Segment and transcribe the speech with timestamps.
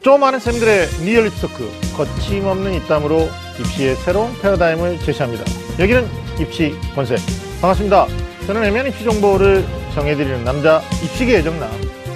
[0.00, 5.44] 좀 안다는 쌤들의 real 입시 talk 거침없는 입담으로 입시의 새로운 패러다임을 제시합니다.
[5.78, 6.06] 여기는
[6.40, 7.18] 입시 본색
[7.60, 8.06] 반갑습니다.
[8.46, 9.62] 저는 애매한 입시 정보를
[9.94, 11.70] 정해드리는 남자 입시계 애정남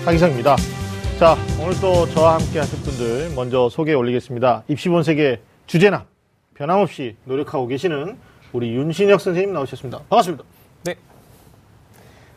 [0.06, 0.56] 하기성입니다.
[1.18, 4.64] 자 오늘 또 저와 함께 하실 분들 먼저 소개해 올리겠습니다.
[4.68, 6.04] 입시 본색의 주제남
[6.54, 8.16] 변함없이 노력하고 계시는
[8.54, 9.98] 우리 윤신혁 선생님 나오셨습니다.
[10.08, 10.44] 반갑습니다.
[10.84, 10.94] 네.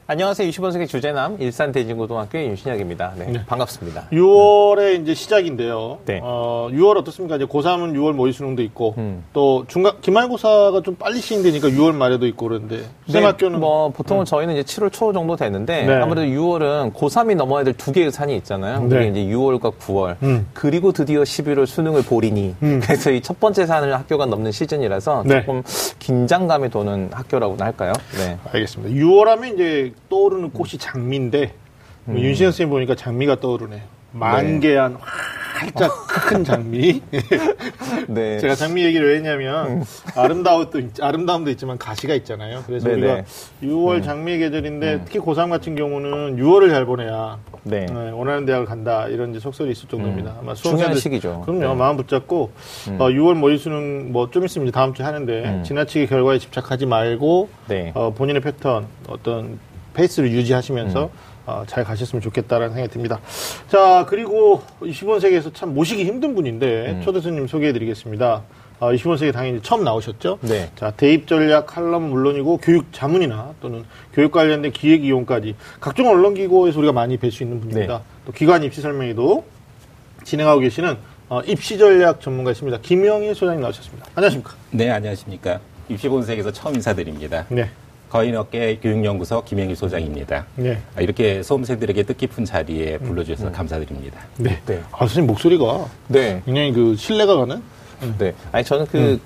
[0.10, 0.50] 안녕하세요.
[0.52, 3.12] 입시 본색의 주제남 일산 대진고등학교의 윤신혁입니다.
[3.18, 3.46] 네, 네.
[3.46, 4.08] 반갑습니다.
[4.14, 5.98] 6월에 이제 시작인데요.
[6.06, 6.22] 네.
[6.24, 7.36] 어, 6월 어떻습니까?
[7.36, 9.26] 이제 고3은 6월 모의 수능도 있고, 음.
[9.34, 14.56] 또 중간, 기말고사가 좀 빨리 시행되니까 6월 말에도 있고 그러는데, 쌤 학교는 뭐 보통은 저희는
[14.56, 15.96] 이제 7월 초 정도 되는데 네.
[15.96, 18.84] 아무래도 6월은 고3이 넘어야 될 두 개의 산이 있잖아요.
[18.84, 18.88] 네.
[18.88, 20.16] 그게 이제 6월과 9월.
[20.24, 20.48] 음.
[20.54, 22.56] 그리고 드디어 11월 수능을 보리니.
[22.64, 22.80] 음.
[22.88, 25.42] 그래서 이 첫 번째 산을 학교가 넘는 시즌이라서 네.
[25.42, 25.64] 조금
[26.00, 27.92] 긴장감이 도는 학교라고나 할까요?
[28.18, 28.38] 네.
[28.54, 28.96] 알겠습니다.
[29.06, 31.54] 6월 하면 이제 떠오르는 꽃이 장미인데,
[32.08, 32.14] 음.
[32.14, 33.82] 뭐 윤신현 선생님 보니까 장미가 떠오르네요.
[34.14, 34.98] 만개한
[35.58, 37.02] 활짝 큰 장미.
[38.08, 38.40] 네.
[38.40, 39.84] 제가 장미 얘기를 왜 했냐면,
[40.16, 42.64] 아름다움도, 있- 아름다움도 있지만 가시가 있잖아요.
[42.68, 43.02] 그래서 네네.
[43.02, 43.24] 음.
[43.62, 47.86] 우리가 6월 장미 계절인데, 특히 고3 같은 경우는 6월을 잘 보내야 네.
[47.86, 50.36] 네, 원하는 대학을 간다 이런 이제 속설이 있을 정도입니다.
[50.40, 51.42] 아마 중요한 수험생들- 시기죠.
[51.46, 51.60] 그럼요.
[51.60, 51.74] 네.
[51.76, 52.52] 마음 붙잡고
[53.00, 55.64] 어, 6월 모의 수능 뭐 좀 있으면 이제 다음 주에 하는데 음.
[55.64, 57.92] 지나치게 결과에 집착하지 말고 네.
[57.96, 59.60] 어, 본인의 패턴 어떤
[59.98, 61.10] 페이스를 유지하시면서 음.
[61.48, 63.20] 어, 잘 가셨으면 좋겠다라는 생각이 듭니다.
[63.68, 67.02] 자 그리고 20원세기에서 참 모시기 힘든 분인데 음.
[67.04, 68.44] 초대 손님 소개해드리겠습니다.
[68.80, 70.38] 어, 20원세기 당연히 처음 나오셨죠?
[70.42, 70.70] 네.
[70.76, 76.78] 자, 대입 전략 칼럼 물론이고 교육 자문이나 또는 교육 관련된 기획 이용까지 각종 언론 기고에서
[76.78, 77.98] 우리가 많이 뵐 수 있는 분입니다.
[77.98, 78.04] 네.
[78.26, 79.44] 또 기관 입시 설명회도
[80.24, 80.96] 진행하고 계시는
[81.30, 82.78] 어, 입시 전략 전문가이십니다.
[82.84, 84.06] 김영일 소장님 나오셨습니다.
[84.14, 84.54] 안녕하십니까?
[84.70, 85.60] 네, 안녕하십니까.
[85.90, 87.46] 입시 본색에서 처음 인사드립니다.
[87.50, 87.70] 네.
[88.10, 90.46] 거인업계 교육연구소 김영일 소장입니다.
[90.56, 90.80] 네.
[90.96, 94.20] 아, 이렇게 수험생들에게 뜻깊은 자리에 불러주셔서 감사드립니다.
[94.38, 94.60] 네.
[94.66, 94.82] 네.
[94.92, 96.42] 아, 선생님 목소리가 네.
[96.46, 97.62] 굉장히 그 신뢰가 가는?
[98.18, 98.34] 네.
[98.52, 99.20] 아니 저는 그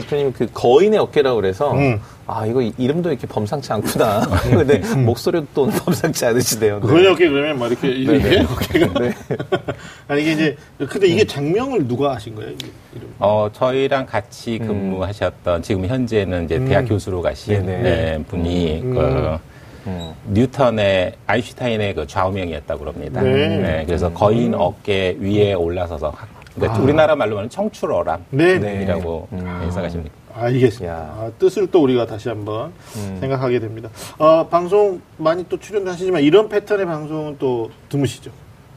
[0.00, 2.00] 대표님 그 거인의 어깨라고 그래서 음.
[2.26, 4.20] 아 이거 이- 이름도 이렇게 범상치 않구나.
[4.50, 6.80] 근데 목소리도 또 범상치 않으시대요.
[6.80, 6.86] 네.
[6.86, 9.00] 그 어깨 그러면 막 이렇게, 이렇게 어깨가.
[9.00, 9.14] 네.
[10.08, 10.56] 아니, 이게 이제,
[10.88, 12.50] 근데 이게 장명을 누가 하신 거예요?
[12.50, 12.56] 이
[12.96, 13.08] 이름?
[13.18, 17.64] 어, 저희랑 같이 근무하셨던 지금 현재는 이제 대학 교수로 가신.
[17.64, 19.38] 네, 분이 그
[19.86, 20.12] 음.
[20.30, 23.22] 뉴턴의 아인슈타인의 그 좌우명이었다고 그럽니다.
[23.22, 23.84] 네.
[23.86, 26.12] 그래서 거인 어깨 위에 올라서서
[26.66, 28.58] 학- 그러니까 우리나라 말로 하면 청출어람이라고 네.
[28.58, 28.86] 네.
[29.66, 30.12] 해석하시면 됩니다.
[30.34, 30.86] 알겠습니다.
[30.94, 31.16] 야.
[31.18, 33.16] 아, 뜻을 또 우리가 다시 한번 음.
[33.20, 33.88] 생각하게 됩니다.
[34.18, 38.30] 어, 방송 많이 또 출연도 하시지만 이런 패턴의 방송은 또 드무시죠.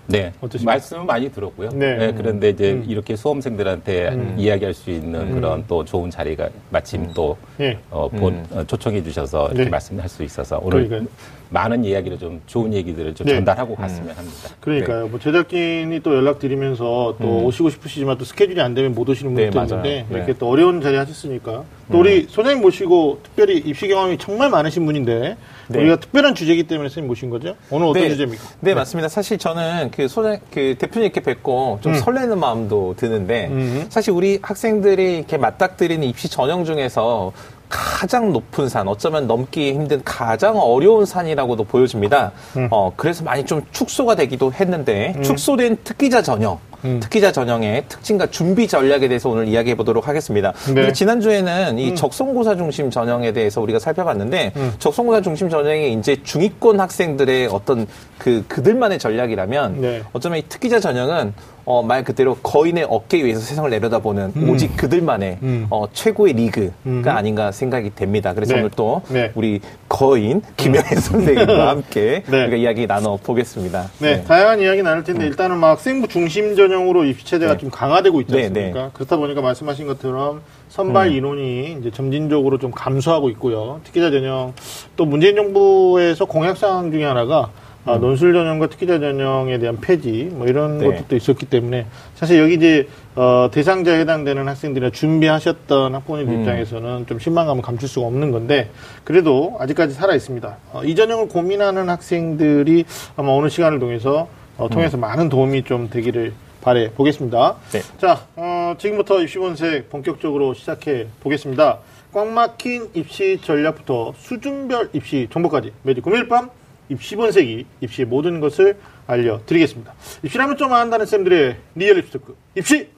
[0.07, 0.33] 네.
[0.41, 0.71] 어떠십니까?
[0.71, 1.69] 말씀은 많이 들었고요.
[1.73, 1.95] 네.
[1.97, 2.13] 네.
[2.13, 2.83] 그런데 이제 음.
[2.87, 7.77] 이렇게 수험생들한테 이야기할 수 있는 그런 또 좋은 자리가 마침 또 예.
[7.91, 9.69] 어, 본- 어, 초청해 주셔서 이렇게 네.
[9.69, 11.07] 말씀할 수 있어서 오늘 그러니까요.
[11.51, 13.35] 많은 이야기를 좀 좋은 얘기들을 좀 네.
[13.35, 14.49] 전달하고 갔으면 합니다.
[14.61, 15.07] 그러니까요.
[15.07, 19.35] 뭐 제작진이 또 연락드리면서 또 오시고 싶으시지만 또 스케줄이 안 되면 못 오시는 음.
[19.35, 19.85] 네, 분들도 맞아요.
[19.85, 20.17] 있는데 네.
[20.17, 25.35] 이렇게 또 어려운 자리 하셨으니까 또 우리 소장님 모시고 특별히 입시 경험이 정말 많으신 분인데
[25.67, 25.79] 네.
[25.79, 27.55] 우리가 특별한 주제이기 때문에 선생님 모신 거죠.
[27.69, 28.43] 오늘 어떤 주제입니까?
[28.61, 29.09] 네, 맞습니다.
[29.09, 31.99] 사실 저는 그 소장, 그 대표님 이렇게 뵙고 좀 음.
[31.99, 33.85] 설레는 마음도 드는데 음.
[33.89, 37.33] 사실 우리 학생들이 이렇게 맞닥뜨리는 입시 전형 중에서
[37.71, 42.33] 가장 높은 산, 어쩌면 넘기 힘든 가장 어려운 산이라고도 보여집니다.
[42.57, 42.67] 음.
[42.69, 46.99] 어, 그래서 많이 좀 축소가 되기도 했는데 축소된 특기자 전형, 음.
[47.01, 50.53] 특기자 전형의 특징과 준비 전략에 대해서 오늘 이야기해 보도록 하겠습니다.
[50.73, 50.91] 네.
[50.93, 54.73] 지난주에는 이 적성고사 중심 전형에 대해서 우리가 살펴봤는데 음.
[54.79, 57.87] 적성고사 중심 전형이 이제 중위권 학생들의 어떤
[58.17, 60.03] 그 그들만의 전략이라면 네.
[60.13, 61.33] 어쩌면 이 특기자 전형은
[61.65, 65.67] 어, 말 그대로 거인의 어깨 위에서 세상을 내려다보는 오직 그들만의 음.
[65.69, 67.03] 어, 최고의 리그가 음.
[67.07, 68.33] 아닌가 생각이 됩니다.
[68.33, 68.59] 그래서 네.
[68.59, 69.31] 오늘 또 네.
[69.35, 72.43] 우리 거인 김영애 선생님과 함께 네.
[72.43, 73.89] 우리가 이야기 나눠 보겠습니다.
[73.99, 77.57] 네, 다양한 이야기 나눌 텐데 일단은 막 학생부 중심 전 형으로 입시 체제가 네.
[77.59, 78.91] 좀 강화되고 있지 네, 않습니까?
[78.93, 83.81] 그렇다 보니까 말씀하신 것처럼 선발 인원이 이제 점진적으로 좀 감소하고 있고요.
[83.83, 84.53] 특기자 전형
[84.95, 87.51] 또 문재인 정부에서 공약 사항 중에 하나가
[87.83, 90.85] 아, 논술 전형과 특기자 전형에 대한 폐지 뭐 이런 네.
[90.85, 97.63] 것들도 있었기 때문에 사실 여기 이제 어, 대상자에 해당되는 학생들이나 준비하셨던 학부모님들 입장에서는 좀 실망감을
[97.63, 98.69] 감출 수가 없는 건데
[99.03, 100.57] 그래도 아직까지 살아 있습니다.
[100.73, 102.85] 어, 이 전형을 고민하는 학생들이
[103.15, 104.27] 아마 오늘 시간을 통해서
[104.57, 107.57] 어, 통해서 많은 도움이 좀 되기를 바래 보겠습니다.
[107.71, 107.81] 네.
[107.97, 111.79] 자, 어, 지금부터 입시본색 본격적으로 시작해 보겠습니다.
[112.13, 116.49] 꽉 막힌 입시 전략부터 수준별 입시 정보까지 매주 금요일 밤
[116.89, 118.77] 입시본색이 입시의 모든 것을
[119.07, 119.93] 알려드리겠습니다.
[120.23, 122.89] 입시라면 좀 안다는 쌤들의 real 입시 talk 입시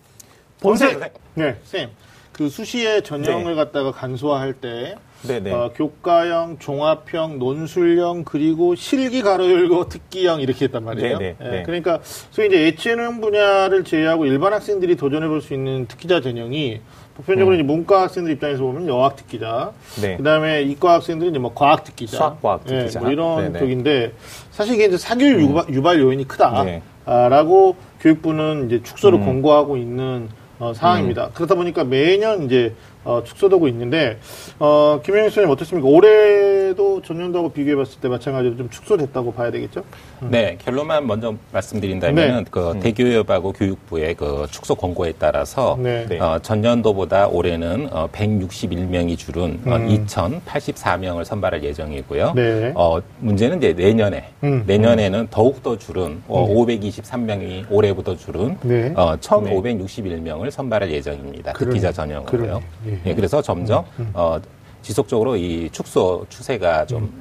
[0.62, 0.94] 본색.
[0.94, 1.14] 본색.
[1.36, 1.90] 네, 쌤.
[2.34, 5.52] 그 수시의 전형을 갖다가 간소화할 때 네네.
[5.54, 11.18] 어, 교과형, 종합형, 논술형 그리고 실기 괄호 열고 특기형 이렇게 했단 말이에요.
[11.22, 11.64] 예, 네.
[11.66, 16.82] 그러니까 소위 이제 예체능 분야를 제외하고 일반 학생들이 도전해 볼 수 있는 특기자 전형이
[17.16, 20.02] 보편적으로 이제 문과 학생들 입장에서 보면 여학 특기자, 음.
[20.02, 20.18] 네.
[20.18, 23.00] 그다음에 이과 학생들은 이제 뭐 과학 특기자, 수학 과학 특기자.
[23.00, 23.60] 예, 뭐 이런 네네.
[23.60, 24.14] 쪽인데
[24.52, 26.64] 사실 이게 이제 사교육 유발, 유발 요인이 크다.
[26.64, 26.82] 네.
[27.06, 29.26] 아, 라고 교육부는 이제 축소를 음.
[29.26, 30.28] 권고하고 있는
[30.64, 31.30] 어, 상황입니다.
[31.34, 32.74] 그러다 보니까 매년 이제
[33.04, 34.18] 어, 축소되고 있는데
[34.60, 35.90] 어, 김영희 선생님 어떻습니까?
[35.90, 39.84] 올해 도 전년도하고 비교해 봤을 때 마찬가지로 좀 축소됐다고 봐야 되겠죠?
[40.22, 42.50] 네, 결론만 먼저 말씀드린다면 네.
[42.50, 46.06] 그 대교협하고 교육부의 그 축소 권고에 따라서 네.
[46.08, 46.20] 네.
[46.20, 52.30] 어, 전년도보다 올해는 어, 161명이 줄은 어, 2,084명을 선발할 예정이고요.
[52.30, 52.36] 음.
[52.36, 52.72] 네.
[52.76, 54.64] 어, 문제는 이제 내년에 음.
[54.66, 58.94] 내년에는 더욱 더 줄은 어, 523명이 올해부터 줄은 네.
[58.96, 61.54] 어, 1,561명을 선발할 예정입니다.
[61.54, 61.70] 그러네.
[61.72, 62.62] 특기자 전형으로요.
[62.88, 63.00] 예.
[63.06, 64.40] 예, 그래서 점점 어,
[64.84, 67.12] 지속적으로 이 축소 추세가 좀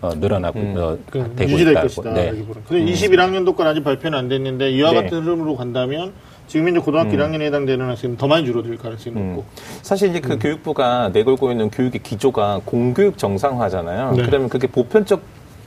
[0.00, 1.86] 어, 늘어나고 어, 그 되고 유지될 있다고.
[1.88, 2.12] 것이다.
[2.14, 2.28] 네.
[2.28, 2.60] 여기보다.
[2.66, 5.02] 근데 21학년도까지 아직 발표는 안 됐는데 이와 네.
[5.02, 6.12] 같은 흐름으로 간다면
[6.48, 9.44] 지금 이제 고등학교 1학년에 해당되는 학생은 더 많이 줄어들 가능성이 높고.
[9.82, 10.38] 사실 이제 그 음.
[10.38, 14.12] 교육부가 내걸고 있는 교육의 기조가 공교육 정상화잖아요.
[14.16, 14.22] 네.
[14.24, 15.20] 그러면 그게 보편적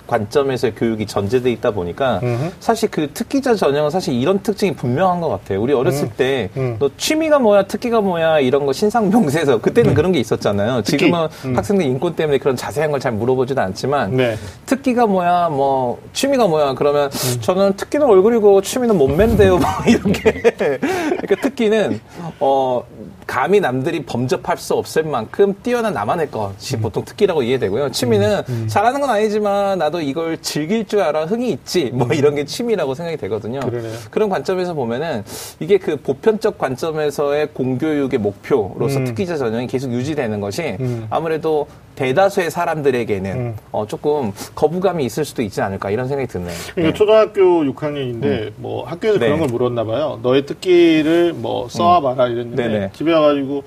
[0.07, 2.51] 관점에서의 교육이 전제돼 있다 보니까 음흠.
[2.59, 5.61] 사실 그 특기자 전형은 사실 이런 특징이 분명한 것 같아요.
[5.61, 6.77] 우리 어렸을 때 음.
[6.79, 10.81] 너 취미가 뭐야, 특기가 뭐야 이런 거 신상명세에서 그때는 그런 게 있었잖아요.
[10.81, 10.97] 특기.
[11.05, 11.55] 지금은 음.
[11.57, 14.37] 학생들 인권 때문에 그런 자세한 걸 잘 물어보지도 않지만 네.
[14.65, 17.41] 특기가 뭐야, 뭐 취미가 뭐야 그러면 음.
[17.41, 20.31] 저는 특기는 얼굴이고 취미는 몸매인데요, 뭐 이렇게.
[20.31, 21.99] 그러니까 특기는
[22.39, 22.81] 어
[23.27, 26.81] 감히 남들이 범접할 수 없을 만큼 뛰어난 나만의 것이 음.
[26.81, 27.91] 보통 특기라고 이해되고요.
[27.91, 32.93] 취미는 잘하는 건 아니지만 나도 이걸 즐길 줄 알아 흥이 있지, 뭐 이런 게 취미라고
[32.95, 33.59] 생각이 되거든요.
[33.63, 33.69] 음.
[33.69, 33.93] 그러네요.
[34.13, 35.23] 런 관점에서 보면은
[35.59, 39.05] 이게 그 보편적 관점에서의 공교육의 목표로서 음.
[39.05, 41.07] 특기자 전형이 계속 유지되는 것이 음.
[41.09, 43.55] 아무래도 대다수의 사람들에게는 음.
[43.71, 46.55] 어, 조금 거부감이 있을 수도 있지 않을까 이런 생각이 드네요.
[46.73, 49.27] 그러니까 초등학교 6학년인데 뭐 학교에서 네.
[49.27, 50.19] 그런 걸 물었나 봐요.
[50.23, 52.89] 너의 특기를 뭐 써와봐라 이랬는데 네네.
[52.93, 53.63] 집에 와가지고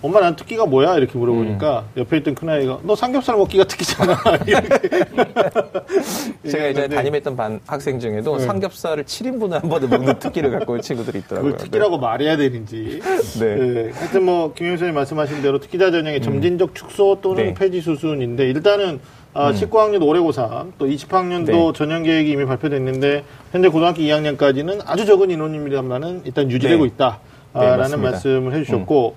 [0.00, 4.16] 엄마 난 특기가 뭐야 이렇게 물어보니까 옆에 있던 큰아이가 너 삼겹살 먹기가 특기잖아
[6.48, 8.44] 제가 이제 담임했던 반 학생 중에도 네.
[8.44, 11.52] 삼겹살을 7인분을 한 번에 먹는 특기를 갖고 있는 친구들이 있더라고요.
[11.52, 13.00] 그걸 특기라고 말해야 되는지.
[13.40, 13.56] 네.
[13.56, 13.90] 네.
[13.92, 17.54] 하여튼 뭐 김영 선생님 말씀하신 대로 특기자 전형의 점진적 축소 또는 네.
[17.54, 19.00] 폐지 수순인데 일단은
[19.34, 21.72] 아, 19학년 올해 고3 또 20학년도 네.
[21.74, 26.90] 전형 계획이 이미 발표됐는데 현재 고등학교 2학년까지는 아주 적은 인원입니다만은 일단 유지되고 네.
[26.94, 27.20] 있다.
[27.54, 28.02] 아, 네, 라는.
[28.02, 29.16] 말씀을 해주셨고,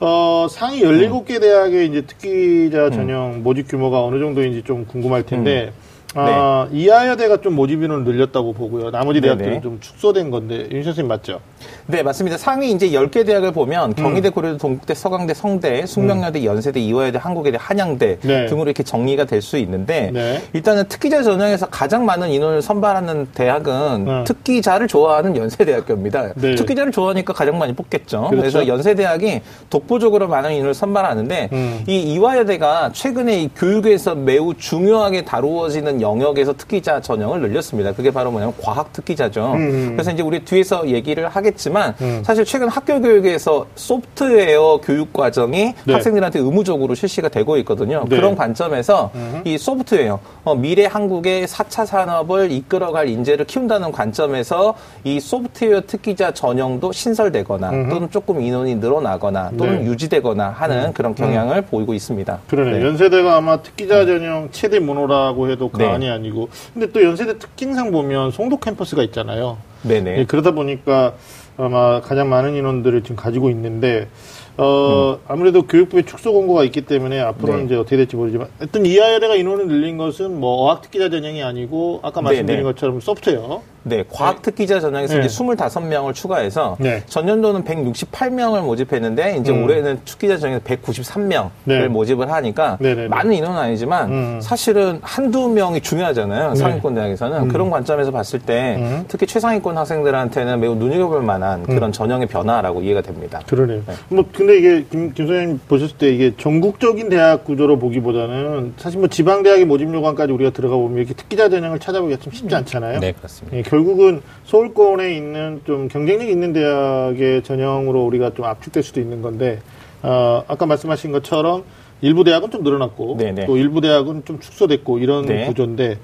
[0.00, 5.72] 어, 상위 17개 대학의 이제 특기자 전형 모집 규모가 어느 정도인지 좀 궁금할 텐데,
[6.14, 8.90] 아, 이하여대가 좀 모집 인원을 늘렸다고 보고요.
[8.90, 9.20] 나머지.
[9.20, 11.40] 대학들은 좀 축소된 건데, 윤 선생님 맞죠?
[11.86, 12.36] 네, 맞습니다.
[12.38, 18.18] 상위 이제 10개 대학을 보면 경희대, 고려대, 동국대, 서강대, 성대, 숙명여대, 연세대, 이화여대, 한국외대, 한양대
[18.22, 18.46] 네.
[18.46, 20.42] 등으로 이렇게 정리가 될 수 있는데 네.
[20.52, 24.24] 일단은 특기자 전형에서 가장 많은 인원을 선발하는 대학은 네.
[24.24, 26.34] 특기자를 좋아하는 연세대학교입니다.
[26.36, 26.54] 네.
[26.56, 28.24] 특기자를 좋아하니까 가장 많이 뽑겠죠.
[28.28, 28.36] 그렇죠.
[28.36, 29.40] 그래서 연세대학이
[29.70, 31.84] 독보적으로 많은 인원을 선발하는데 음.
[31.88, 37.92] 이 이화여대가 최근에 이 교육에서 매우 중요하게 다루어지는 영역에서 특기자 전형을 늘렸습니다.
[37.94, 39.54] 그게 바로 뭐냐면 과학 특기자죠.
[39.54, 39.92] 음.
[39.94, 42.22] 그래서 이제 우리 뒤에서 얘기를 하겠지만 음.
[42.24, 45.92] 사실 최근 학교 교육에서 소프트웨어 교육 과정이 네.
[45.92, 48.04] 학생들한테 의무적으로 실시가 되고 있거든요.
[48.08, 48.16] 네.
[48.16, 49.42] 그런 관점에서 음.
[49.44, 54.74] 이 소프트웨어 어, 미래 한국의 4차 산업을 이끌어갈 인재를 키운다는 관점에서
[55.04, 57.88] 이 소프트웨어 특기자 전형도 신설되거나 음.
[57.88, 59.86] 또는 조금 인원이 늘어나거나 또는 네.
[59.86, 62.40] 유지되거나 하는 그런 경향을 보이고 있습니다.
[62.48, 62.78] 그러네.
[62.78, 62.84] 네.
[62.84, 65.84] 연세대가 아마 특기자 전형 최대 모노라고 해도 네.
[65.84, 66.48] 과언이 아니고.
[66.72, 69.56] 근데 또 연세대 특징상 보면 송도 캠퍼스가 있잖아요.
[69.82, 70.18] 네네.
[70.18, 71.14] 예, 그러다 보니까
[71.62, 74.08] 아마 가장 많은 인원들을 지금 가지고 있는데,
[74.56, 77.66] 어, 아무래도 교육부의 축소 공고가 있기 때문에 앞으로는 네.
[77.66, 82.20] 이제 어떻게 될지 모르지만, 하여튼 이하여대가 인원을 늘린 것은 뭐 어학 특기자 전형이 아니고, 아까
[82.20, 82.72] 말씀드린 네, 네.
[82.72, 83.62] 것처럼 소프트웨어.
[83.82, 85.24] 네, 과학 특기자 전형에서 네.
[85.24, 87.02] 이제 25명을 추가해서 네.
[87.06, 89.64] 전년도는 168명을 모집했는데 이제 음.
[89.64, 91.88] 올해는 특기자 전형에서 193명을 네.
[91.88, 93.08] 모집을 하니까 네네네.
[93.08, 94.40] 많은 인원은 아니지만 음.
[94.42, 96.50] 사실은 한두 명이 중요하잖아요.
[96.50, 96.56] 네.
[96.56, 99.04] 상위권 대학에서는 그런 관점에서 봤을 때 음.
[99.08, 103.40] 특히 최상위권 학생들한테는 매우 눈여겨볼 만한 그런 전형의 변화라고 이해가 됩니다.
[103.46, 103.82] 그러네요.
[103.86, 103.94] 네.
[104.08, 109.08] 뭐 근데 이게 김, 김 소장님 보셨을 때 이게 전국적인 대학 구조로 보기보다는 사실 뭐
[109.08, 113.00] 지방 대학의 모집 요강까지 우리가 들어가 보면 이렇게 특기자 전형을 찾아보기가 좀 쉽지 않잖아요.
[113.00, 113.69] 네, 그렇습니다.
[113.70, 119.60] 예, 결국은 서울권에 있는 좀 경쟁력 있는 대학의 전형으로 우리가 좀 압축될 수도 있는 건데
[120.02, 121.64] 어, 아까 말씀하신 것처럼
[122.02, 123.46] 일부 대학은 좀 늘어났고 네네.
[123.46, 125.46] 또 일부 대학은 좀 축소됐고 이런 네.
[125.46, 125.98] 구조인데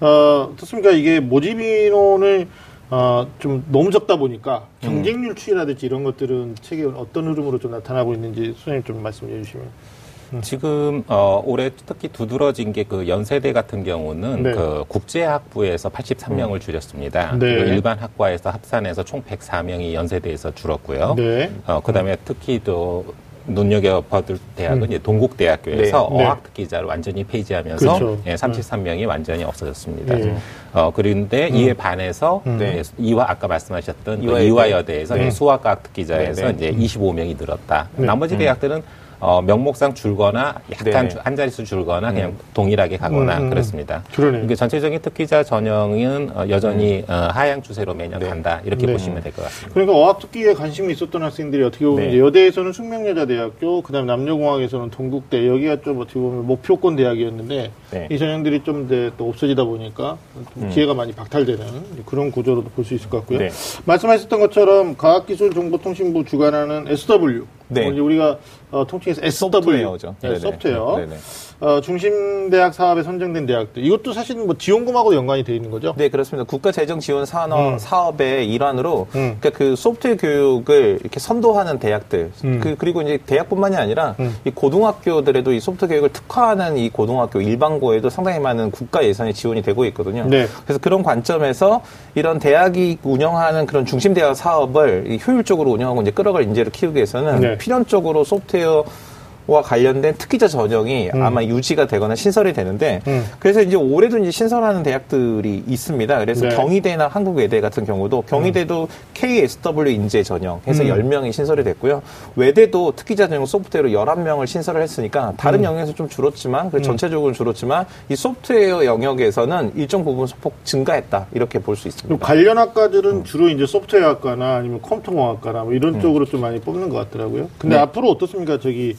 [0.00, 0.90] 어, 어떻습니까?
[0.90, 2.48] 이게 모집 인원을
[2.90, 8.54] 어, 좀 너무 적다 보니까 경쟁률 추이라든지 이런 것들은 책에 어떤 흐름으로 좀 나타나고 있는지
[8.56, 9.99] 선생님 좀 말씀해 주시면.
[10.42, 14.52] 지금 어, 올해 특히 두드러진 게 그 연세대 같은 경우는 네.
[14.52, 17.32] 그 국제학부에서 83명을 줄였습니다.
[17.32, 17.38] 네.
[17.38, 21.14] 그리고 일반 학과에서 합산해서 총 104명이 연세대에서 줄었고요.
[21.16, 21.50] 네.
[21.66, 23.04] 어, 그다음에 특히 또
[23.46, 26.18] 눈여겨봐둘 대학은 이제 동국대학교에서 네.
[26.18, 26.24] 네.
[26.24, 28.20] 어학 특기자를 완전히 폐지하면서 그렇죠.
[28.26, 30.14] 예, 33명이 완전히 없어졌습니다.
[30.16, 30.36] 네.
[30.72, 32.78] 어, 그런데 이에 반해서 네.
[32.78, 34.46] 예, 이화 아까 말씀하셨던 그 이화여대.
[34.46, 35.30] 이화여대에서 네.
[35.30, 36.68] 수학과학 특기자에서 네, 네.
[36.70, 37.88] 이제 25명이 늘었다.
[37.96, 38.06] 네.
[38.06, 38.82] 나머지 대학들은
[39.20, 41.08] 어, 명목상 줄거나 약간 네.
[41.08, 43.50] 주- 한 자릿수 줄거나 그냥 동일하게 가거나 음, 음.
[43.50, 44.02] 그렇습니다.
[44.14, 44.32] 그러네요.
[44.40, 48.28] 그러니까 전체적인 특기자 전형은 어, 여전히 어, 하향 추세로 매년 네.
[48.28, 48.92] 간다 이렇게 네.
[48.92, 49.74] 보시면 될 것 같습니다.
[49.74, 52.08] 그러니까 어학 특기에 관심이 있었던 학생들이 어떻게 보면 네.
[52.08, 58.08] 이제 여대에서는 숙명여자대학교, 그다음 에 남녀공학에서는 동국대 여기가 좀 어떻게 보면 목표권 대학이었는데 네.
[58.10, 60.16] 이 전형들이 좀 이제 또 없어지다 보니까
[60.54, 63.38] 좀 기회가 많이 박탈되는 그런 구조로도 볼 수 있을 것 같고요.
[63.40, 63.50] 네.
[63.84, 67.90] 말씀하셨던 것처럼 과학기술정보통신부 주관하는 SW, 네.
[67.90, 68.38] 뭐 우리가
[68.70, 70.14] 어, 통칭해서 SW, 소프트웨어죠.
[70.20, 70.40] 네, 네네.
[70.40, 70.96] 소프트웨어.
[70.96, 71.16] 네네.
[71.60, 75.92] 어, 중심대학 사업에 선정된 대학들 이것도 사실은 뭐 지원금하고 연관이 돼 있는 거죠.
[75.96, 76.44] 네, 그렇습니다.
[76.44, 77.78] 국가재정지원 산업 음.
[77.78, 79.36] 사업의 일환으로, 음.
[79.40, 82.60] 그러니까 그 소프트웨어 교육을 이렇게 선도하는 대학들, 음.
[82.62, 84.34] 그, 그리고 이제 대학뿐만이 아니라 음.
[84.44, 89.84] 이 고등학교들에도 이 소프트웨어 교육을 특화하는 이 고등학교 일반고에도 상당히 많은 국가 예산이 지원이 되고
[89.86, 90.24] 있거든요.
[90.24, 90.46] 네.
[90.64, 91.82] 그래서 그런 관점에서
[92.14, 97.40] 이런 대학이 운영하는 그런 중심 대학 사업을 이 효율적으로 운영하고 이제 끌어갈 인재를 키우기 위해서는
[97.40, 97.58] 네.
[97.58, 101.22] 필연적으로 소프트웨어와 관련된 특기자 전형이 음.
[101.22, 103.24] 아마 유지가 되거나 신설이 되는데 음.
[103.40, 106.18] 그래서 이제 올해도 이제 신설하는 대학들이 있습니다.
[106.20, 106.54] 그래서 네.
[106.54, 110.88] 경희대나 한국외대 같은 경우도 경희대도 KSW 인재 전형 해서 음.
[110.90, 112.00] 10명이 신설이 됐고요.
[112.36, 115.64] 외대도 특기자 전형 소프트웨어로 11명을 신설을 했으니까 다른 음.
[115.64, 121.26] 영역에서 좀 줄었지만 그 전체적으로 줄었지만 이 소프트웨어 영역에서는 일정 부분 소폭 증가했다.
[121.34, 122.24] 이렇게 볼 수 있습니다.
[122.24, 126.96] 관련 학과들은 주로 이제 소프트웨어 학과나 아니면 컴퓨터공학과나 뭐 이런 쪽으로 좀 많이 뽑는 것
[126.98, 127.48] 같더라고요.
[127.58, 127.82] 근데 네.
[127.82, 128.60] 앞으로 어떻습니까?
[128.60, 128.96] 저기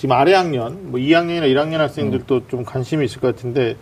[0.00, 3.76] 지금 아래 학년, 뭐 2학년이나 1학년 학생들도 좀 관심이 있을 것 같은데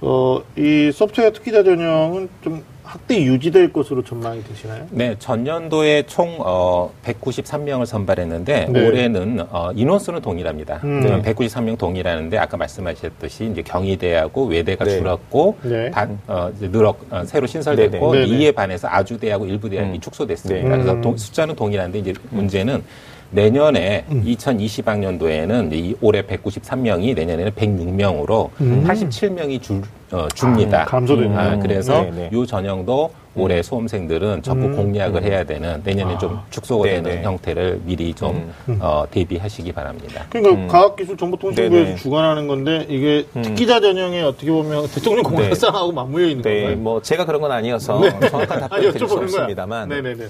[0.00, 4.88] 어, 이 소프트웨어 특기자 전형은 좀 학대 유지될 것으로 전망이 되시나요?
[4.90, 8.84] 네, 전년도에 총 어, 193명을 선발했는데 네.
[8.88, 10.80] 올해는 어, 인원수는 동일합니다.
[10.82, 11.04] 음.
[11.06, 11.22] 음.
[11.22, 14.98] 193명 동일하는데 아까 말씀하셨듯이 이제 경희대하고 외대가 네.
[14.98, 15.88] 줄었고 네.
[15.92, 18.26] 반, 어, 이제 늘었 어, 새로 신설됐고 네네.
[18.26, 18.38] 네네.
[18.38, 20.00] 이에 반해서 아주대하고 일부대학이 음.
[20.00, 20.68] 축소됐습니다.
[20.68, 20.74] 네.
[20.74, 21.00] 그래서 음.
[21.00, 22.82] 동- 숫자는 동일한데 이제 문제는
[23.30, 29.82] 내년에 2020학년도에는 이 올해 193명이 내년에는 106명으로 87명이 줄
[30.12, 30.82] 어, 줍니다.
[30.82, 31.38] 아, 감소되네요.
[31.38, 32.30] 아, 그래서 네, 네.
[32.32, 34.76] 이 전형도 올해 수험생들은 적극 음.
[34.76, 37.22] 공략을 해야 되는 내년에 좀 축소가 네, 되는 네.
[37.22, 40.26] 형태를 미리 좀 어, 대비하시기 바랍니다.
[40.30, 40.66] 그러니까 음.
[40.66, 41.96] 과학기술정보통신부에서 네네.
[41.96, 46.76] 주관하는 건데 이게 특기자 전형에 어떻게 보면 대통령 공약사항하고 맞물려 있는 네, 건가요?
[46.78, 49.14] 뭐 제가 그런 건 아니어서 정확한 아, 답변을 드릴 수.
[49.14, 50.24] 없습니다만 네네네.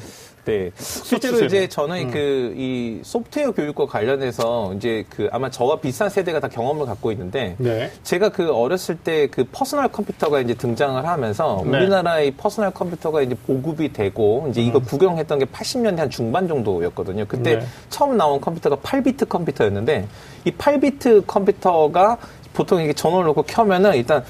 [0.50, 0.70] 네.
[0.76, 1.46] 실제로 추세네.
[1.46, 7.10] 이제 저는 그이 소프트웨어 교육과 관련해서 이제 그 아마 저와 비슷한 세대가 다 경험을 갖고
[7.12, 7.90] 있는데 네.
[8.02, 11.78] 제가 그 어렸을 때 그 퍼스널 컴퓨터가 이제 등장을 하면서 네.
[11.78, 17.24] 우리나라의 퍼스널 컴퓨터가 이제 보급이 되고 이제 이거 구경했던 게 80년대 한 중반 정도였거든요.
[17.26, 17.58] 그때 음.
[17.60, 17.66] 네.
[17.88, 20.06] 처음 나온 컴퓨터가 8비트 컴퓨터였는데
[20.44, 22.18] 이 8비트 컴퓨터가
[22.52, 24.24] 보통 이게 전원을 놓고 켜면은 일단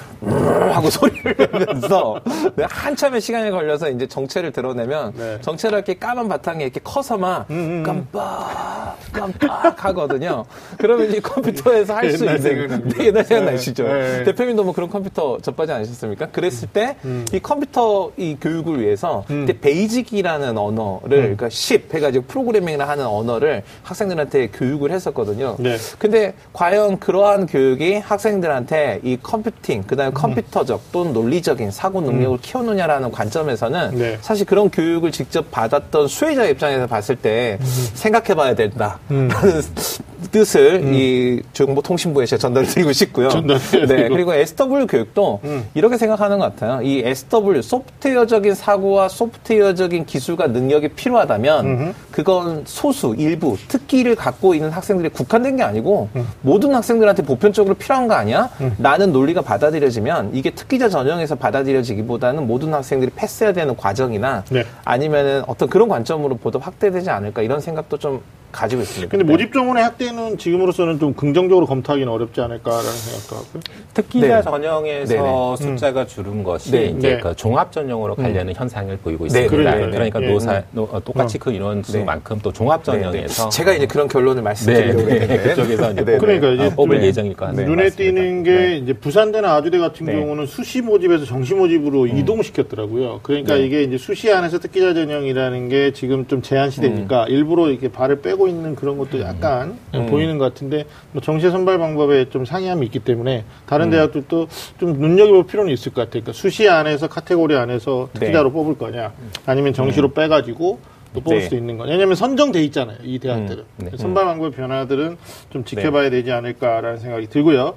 [0.73, 2.21] 하고 소리를 내면서
[2.55, 5.39] 네, 한참의 시간이 걸려서 이제 정체를 드러내면 네.
[5.41, 7.83] 정체를 이렇게 까만 바탕에 이렇게 커서만 음, 음.
[7.83, 10.45] 깜빡 깜빡 하거든요.
[10.79, 12.89] 그러면 이 컴퓨터에서 할 수 있는.
[12.89, 13.50] 네, 옛날 생각 네.
[13.53, 13.85] 나시죠?
[13.85, 14.25] 네.
[14.25, 16.27] 대표님도 뭐 그런 컴퓨터 접하지 않으셨습니까?
[16.27, 19.45] 그랬을 때이 컴퓨터 이 교육을 위해서 음.
[19.45, 25.57] 이제 BASIC이라는 언어를 그러니까 10 해가지고 프로그래밍을 하는 언어를 학생들한테 교육을 했었거든요.
[25.59, 25.77] 네.
[25.99, 33.12] 근데 과연 그러한 교육이 학생들한테 이 컴퓨팅, 그 다음에 컴퓨터적 또는 논리적인 사고 능력을 키워놓냐라는
[33.12, 34.19] 관점에서는 네.
[34.21, 37.59] 사실 그런 교육을 직접 받았던 수혜자 입장에서 봤을 때
[37.95, 38.99] 생각해 봐야 된다.
[39.11, 39.29] 음.
[39.29, 39.62] 라는
[40.31, 43.29] 뜻을 이 정보통신부에 제가 전달드리고 싶고요.
[43.29, 44.09] 네.
[44.09, 45.69] 그리고 SW 교육도 음.
[45.75, 46.83] 이렇게 생각하는 것 같아요.
[46.83, 51.93] 이 SW, 소프트웨어적인 사고와 소프트웨어적인 기술과 능력이 필요하다면 음흠.
[52.11, 56.27] 그건 소수, 일부, 특기를 갖고 있는 학생들이 국한된 게 아니고 음.
[56.43, 58.50] 모든 학생들한테 보편적으로 필요한 거 아니야?
[58.79, 64.65] 라는 논리가 받아들여지면 이게 특기자 전형에서 받아들여지기보다는 모든 학생들이 패스해야 되는 과정이나 네.
[64.85, 68.21] 아니면은 어떤 그런 관점으로 보다 확대되지 않을까 이런 생각도 좀
[68.52, 69.11] 가지고 있습니다.
[69.11, 69.30] 근데 네.
[69.33, 73.62] 모집 정원의 학대는 지금으로서는 좀 긍정적으로 검토하기는 어렵지 않을까라는 생각도 하고요.
[73.95, 74.42] 특기자 네.
[74.42, 75.57] 전형에서 네네.
[75.71, 76.85] 숫자가 줄은 것이 네.
[76.87, 77.19] 이제 네.
[77.19, 79.71] 그 종합 전형으로 가려는 현상을 보이고 네, 있습니다.
[79.75, 80.28] 네, 네, 그러니까 네.
[80.33, 84.37] 노사 노- 어, 똑같이 그 인원 수가 만큼 또 종합 전형에서 제가 이제 그런 결론을
[84.37, 86.19] 네, 말씀드리려고 네, 했는데 그쪽에서 이제 네, 네.
[86.19, 87.07] 그러니까 이제 어, 뽑을 네.
[87.07, 87.71] 예정일 것 같습니다.
[87.71, 87.90] 눈에.
[87.90, 90.12] 띄는 게 이제 부산대나 아주대 같은 네.
[90.14, 93.21] 경우는 수시 모집에서 정시 모집으로 이동시켰더라고요.
[93.23, 93.66] 그러니까 네.
[93.66, 98.40] 이게 이제 수시 안에서 특기자 전형이라는 게 지금 좀 제한 시대니까 일부러 이렇게 발을 빼고
[98.49, 99.79] 있는 그런 것도 약간
[100.09, 105.47] 보이는 것 같은데 뭐 정시 선발 방법에 좀 상이함이 있기 때문에 다른 대학들도 좀 눈여겨볼
[105.47, 106.23] 필요는 있을 것 같아요.
[106.23, 109.13] 그러니까 수시 안에서 카테고리 안에서 특기자로 뽑을 거냐
[109.47, 110.79] 아니면 정시로 빼가지고
[111.13, 111.45] 또 뽑을 네.
[111.45, 111.93] 수도 있는 거냐.
[111.93, 112.99] 왜냐면 선정돼 있잖아요.
[113.03, 113.65] 이 대학들은.
[113.79, 113.91] 네.
[113.97, 115.17] 선발 방법의 변화들은
[115.51, 117.75] 좀 지켜봐야 되지 않을까라는 생각이 들고요.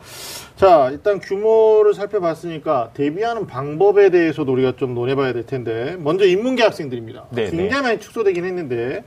[0.55, 7.25] 자, 일단 규모를 살펴봤으니까 대비하는 방법에 대해서도 우리가 좀 논해봐야 될 텐데 먼저 인문계 학생들입니다.
[7.32, 9.03] 네, 굉장히 많이 축소되긴 했는데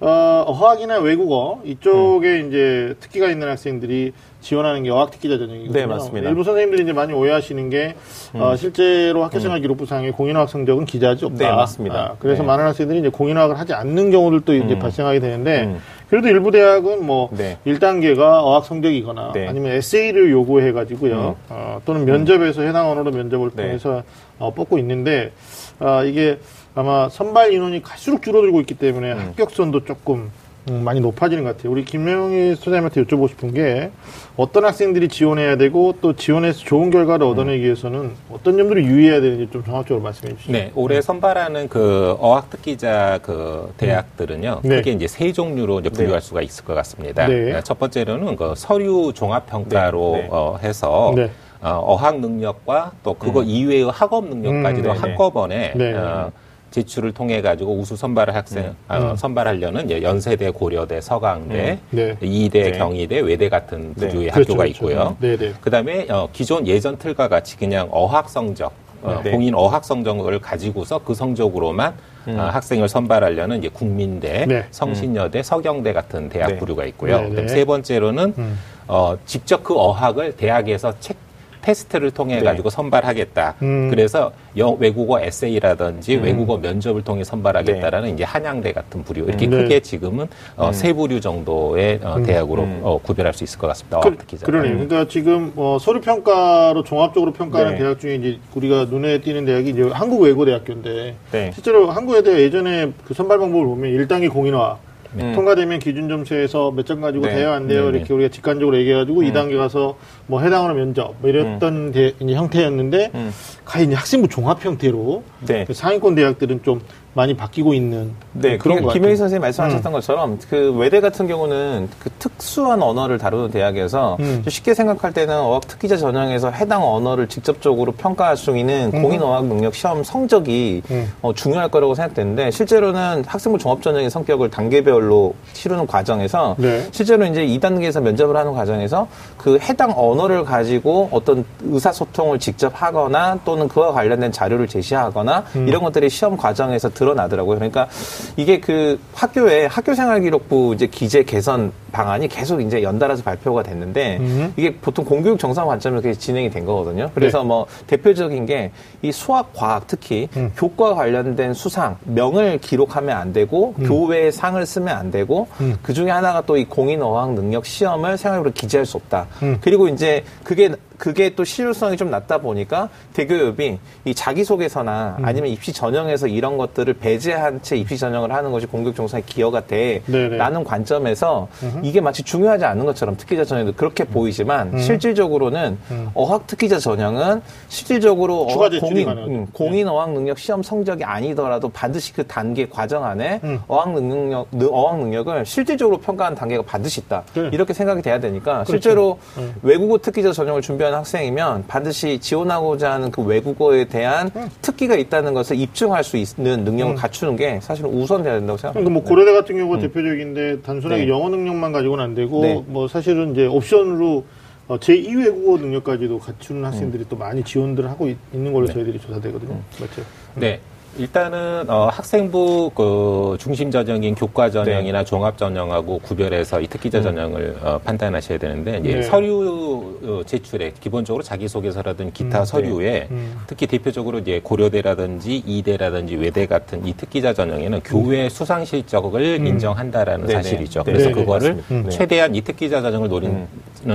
[0.00, 5.72] 어, 어학이나 외국어 이쪽에 이제 특기가 있는 학생들이 지원하는 게 어학 특기자 전형이거든요.
[5.72, 6.28] 네, 맞습니다.
[6.28, 7.96] 일부 선생님들이 이제 많이 오해하시는 게
[8.34, 11.38] 어, 실제로 학교생활 기록부상의 공인어학 성적은 기자지 없다.
[11.38, 11.96] 네, 맞습니다.
[11.96, 12.46] 아, 그래서 네.
[12.46, 15.80] 많은 학생들이 이제 공인어학을 하지 않는 경우들도 이제 발생하게 되는데 음.
[16.08, 17.58] 그래도 일부 대학은 뭐 네.
[17.66, 19.48] 1단계가 어학 성적이거나 네.
[19.48, 21.36] 아니면 에세이를 요구해 가지고요.
[21.48, 23.64] 어, 또는 면접에서 해당 언어로 면접을 네.
[23.64, 24.04] 통해서
[24.38, 25.32] 어, 뽑고 있는데
[25.80, 26.38] 아, 이게
[26.78, 29.18] 아마 선발 인원이 갈수록 줄어들고 있기 때문에 음.
[29.18, 30.30] 합격선도 조금
[30.70, 31.72] 음, 많이 높아지는 것 같아요.
[31.72, 33.90] 우리 김명희 선생님한테 여쭤보고 싶은 게
[34.36, 37.32] 어떤 학생들이 지원해야 되고 또 지원해서 좋은 결과를 음.
[37.32, 40.52] 얻어내기 위해서는 어떤 점들을 유의해야 되는지 좀 정확적으로 말씀해 주시죠.
[40.52, 44.76] 네, 올해 선발하는 그 어학 특기자 그 대학들은요, 네.
[44.76, 47.26] 크게 이제 세 종류로 이제 분류할 수가 있을 것 같습니다.
[47.26, 47.60] 네.
[47.64, 50.28] 첫 번째로는 그 서류 종합 평가로 네, 네.
[50.30, 51.28] 어, 해서 네.
[51.60, 55.00] 어, 학 능력과 또 그거 이외의 학업 능력까지도 음, 네, 네.
[55.00, 55.94] 한꺼번에 네.
[55.94, 56.30] 어,
[56.70, 62.16] 제출을 통해 가지고 우수 선발을 학생 어, 선발하려는 이제 연세대, 고려대, 서강대, 네.
[62.20, 62.78] 이대, 네.
[62.78, 64.08] 경희대, 외대 같은 네.
[64.08, 64.70] 부류의 그렇죠, 학교가 그렇죠.
[64.70, 65.16] 있고요.
[65.20, 65.52] 네, 네.
[65.60, 68.72] 그다음에 어, 기존 예전 틀과 같이 그냥 어학 성적
[69.02, 69.30] 어, 네.
[69.30, 71.94] 공인 어학 성적을 가지고서 그 성적으로만
[72.26, 74.66] 어, 학생을 선발하려는 이제 국민대, 네.
[74.70, 76.58] 성신여대, 서경대 같은 대학 네.
[76.58, 77.22] 부류가 있고요.
[77.22, 77.48] 네, 네.
[77.48, 78.58] 세 번째로는 음.
[78.86, 81.16] 어, 직접 그 어학을 대학에서 책
[81.62, 82.42] 테스트를 통해 네.
[82.42, 83.54] 가지고 선발하겠다.
[83.62, 83.90] 음.
[83.90, 89.56] 그래서 영, 외국어 에세이라든지 외국어 면접을 통해 선발하겠다라는 이제 한양대 같은 부류 이렇게 네.
[89.56, 94.00] 크게 지금은 어, 세 부류 정도의 어, 대학으로 어, 구별할 수 있을 것 같습니다.
[94.00, 94.16] 그.
[94.44, 94.72] 그러네요.
[94.72, 97.78] 그러니까 지금 어, 서류 평가로 종합적으로 평가하는 네.
[97.78, 101.50] 대학 중에 이제 우리가 눈에 띄는 대학이 이제 한국외고대학교인데 네.
[101.54, 104.78] 실제로 한국외대 예전에 그 선발 방법을 보면 1단계 공인화
[105.16, 105.32] 음.
[105.34, 107.34] 통과되면 기준 점수에서 몇 점 가지고 네.
[107.36, 107.98] 돼요 안 돼요 네, 네.
[107.98, 113.30] 이렇게 우리가 직관적으로 얘기해가지고 2단계 가서 뭐 해당하는 면접 뭐 이랬던 대- 이제 형태였는데 음.
[113.64, 115.64] 가히 이제 학생부 종합 형태로 네.
[115.66, 116.80] 그 상위권 대학들은 좀
[117.18, 119.16] 많이 바뀌고 있는 네, 그런 그것 김혜희.
[119.16, 124.44] 선생님 말씀하셨던 것처럼 그 외대 같은 경우는 그 특수한 언어를 다루는 대학에서 음.
[124.46, 129.74] 쉽게 생각할 때는 어학 특기자 전형에서 해당 언어를 직접적으로 평가할 수 있는 공인 어학 능력
[129.74, 131.12] 시험 성적이 음.
[131.20, 136.86] 어, 중요할 거라고 생각되는데 실제로는 학생부 종합 전형의 성격을 단계별로 치르는 과정에서 네.
[136.92, 143.66] 실제로 이제 2단계에서 면접을 하는 과정에서 그 해당 언어를 가지고 어떤 의사소통을 직접 하거나 또는
[143.66, 145.66] 그와 관련된 자료를 제시하거나 음.
[145.66, 147.56] 이런 것들이 시험 과정에서 드러나더라고요.
[147.56, 147.88] 그러니까
[148.36, 154.52] 이게 그 학교에 학교생활기록부 이제 기재 개선 방안이 계속 이제 연달아서 발표가 됐는데 음.
[154.56, 157.10] 이게 보통 공교육 정상 관점에서 그게 진행이 된 거거든요.
[157.14, 157.44] 그래서 네.
[157.48, 158.70] 뭐 대표적인 게
[159.02, 160.50] 이 수학, 과학 특히 음.
[160.56, 165.76] 교과 관련된 수상 명을 기록하면 안 되고 교외의 상을 쓰면 안 되고 음.
[165.82, 169.28] 그 중에 하나가 또 이 공인 어학 능력 시험을 생활으로 기재할 수 없다.
[169.42, 169.58] 음.
[169.60, 175.24] 그리고 이제 그게 그게 또 실효성이 좀 낮다 보니까 대교협이 이 자기소개서나 음.
[175.24, 179.58] 아니면 입시 전형에서 이런 것들을 배제한 채 입시 전형을 하는 것이 공교육 정상의 기여가.
[179.68, 181.48] 돼라는 관점에서
[181.82, 185.78] 이게 마치 중요하지 않은 것처럼 특기자 전형도 그렇게 보이지만 실질적으로는
[186.14, 189.08] 어학 특기자 전형은 실질적으로 어학 공인.
[189.08, 193.60] 음, 공인 어학 능력 시험 성적이 아니더라도 반드시 그 단계 과정 안에 음.
[193.68, 197.50] 어학 능력 능- 어학 능력을 실질적으로 평가하는 단계가 반드시 있다 그래.
[197.52, 199.48] 이렇게 생각이 돼야 되니까 실제로 네.
[199.62, 204.48] 외국어 특기자 전형을 준비하는 학생이면 반드시 지원하고자 하는 그 외국어에 대한 음.
[204.62, 208.90] 특기가 있다는 것을 입증할 수 있는 능력을 갖추는 게 사실은 우선돼야 된다고 그러니까 생각합니다.
[208.90, 211.08] 뭐 고려대 같은 경우가 대표적인데 단순하게 네.
[211.08, 212.62] 영어 능력만 가지고는 안 되고 네.
[212.66, 214.24] 뭐 사실은 이제 옵션으로
[214.68, 219.58] 어, 제2 외국어 능력까지도 갖추는 학생들이 또 많이 지원들을 하고 있, 는 걸로 저희들이 조사되거든요.
[219.80, 220.02] 맞죠?
[220.34, 220.60] 네.
[220.96, 227.78] 일단은 어, 학생부 그 중심 전형인 교과 전형이나 종합 전형하고 구별해서 이 특기자 전형을 어,
[227.84, 229.02] 판단하셔야 되는데 이제 네.
[229.02, 233.36] 서류 어, 제출에 기본적으로 자기소개서라든지 기타 서류에 음.
[233.46, 240.42] 특히 대표적으로 이제 고려대라든지 이대라든지 외대 같은 이 특기자 전형에는 교외 수상 실적을 인정한다라는 네네.
[240.42, 240.82] 사실이죠.
[240.82, 241.62] 네, 그래서 네, 그거를.
[241.68, 241.88] 네.
[241.90, 243.46] 최대한 이 특기자 전형을 노리는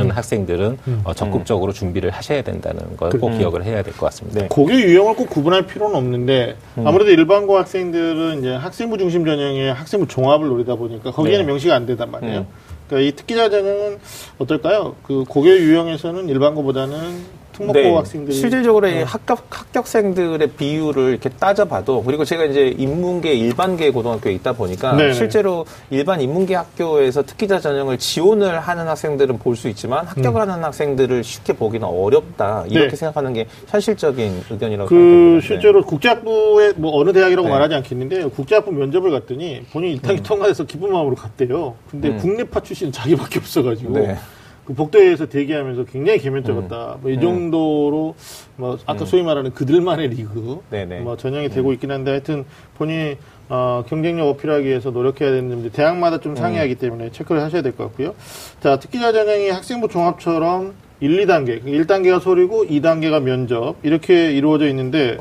[0.10, 4.42] 학생들은 어, 적극적으로 준비를 하셔야 된다는 걸 꼭 기억을 해야 될 것 같습니다.
[4.42, 4.48] 네.
[4.48, 10.48] 고교 유형을 꼭 구분할 필요는 없는데 아무래도 일반고 학생들은 이제 학생부 중심 전형의 학생부 종합을
[10.48, 11.52] 노리다 보니까 거기에는 네.
[11.52, 12.40] 명시가 안 되단 말이에요.
[12.40, 12.48] 음.
[12.88, 14.00] 그러니까 이 특기자 전형은
[14.40, 14.96] 어떨까요?
[15.04, 17.94] 그 고교 유형에서는 일반고보다는 특목고 네.
[17.96, 24.54] 학생들이 실질적으로 이 합격 합격생들의 비율을 이렇게 따져봐도 그리고 제가 이제 인문계 일반계 고등학교에 있다
[24.54, 25.14] 보니까 네네.
[25.14, 31.24] 실제로 일반 인문계 학교에서 특기자 전형을 지원을 하는 학생들은 볼 수 있지만 합격을 하는 학생들을
[31.24, 32.90] 쉽게 보기는 어렵다 이렇게 음.
[32.90, 32.96] 네.
[32.96, 35.48] 생각하는 게 현실적인 의견이라고 그 생각합니다.
[35.48, 37.54] 실제로 국제학부의 뭐 어느 대학이라고 네.
[37.54, 41.76] 말하지 않겠는데 국제학부 면접을 갔더니 본인 1단계 통과해서 기쁜 마음으로 갔대요.
[41.92, 42.18] 근데 음.
[42.18, 44.18] 국내파 출신 자기밖에 없어가지고 네.
[44.66, 46.98] 그 복도에서 대기하면서 굉장히 개면적었다.
[47.02, 48.16] 뭐이 정도로
[48.56, 50.58] 뭐 아까 소위 말하는 그들만의 리그 음.
[50.70, 51.00] 네네.
[51.00, 51.04] 음.
[51.04, 52.46] 뭐 전형이 되고 있긴 한데 하여튼
[52.78, 53.18] 본인이
[53.50, 58.16] 어, 경쟁력 어필하기 위해서 노력해야 되는데 대학마다 좀 상이하기 때문에 체크를 하셔야 될 것 같고요.
[58.62, 65.18] 자 특기자 전형이 학생부 종합처럼 1, 2단계, 1단계가 소리고 2단계가 면접 이렇게 이루어져 있는데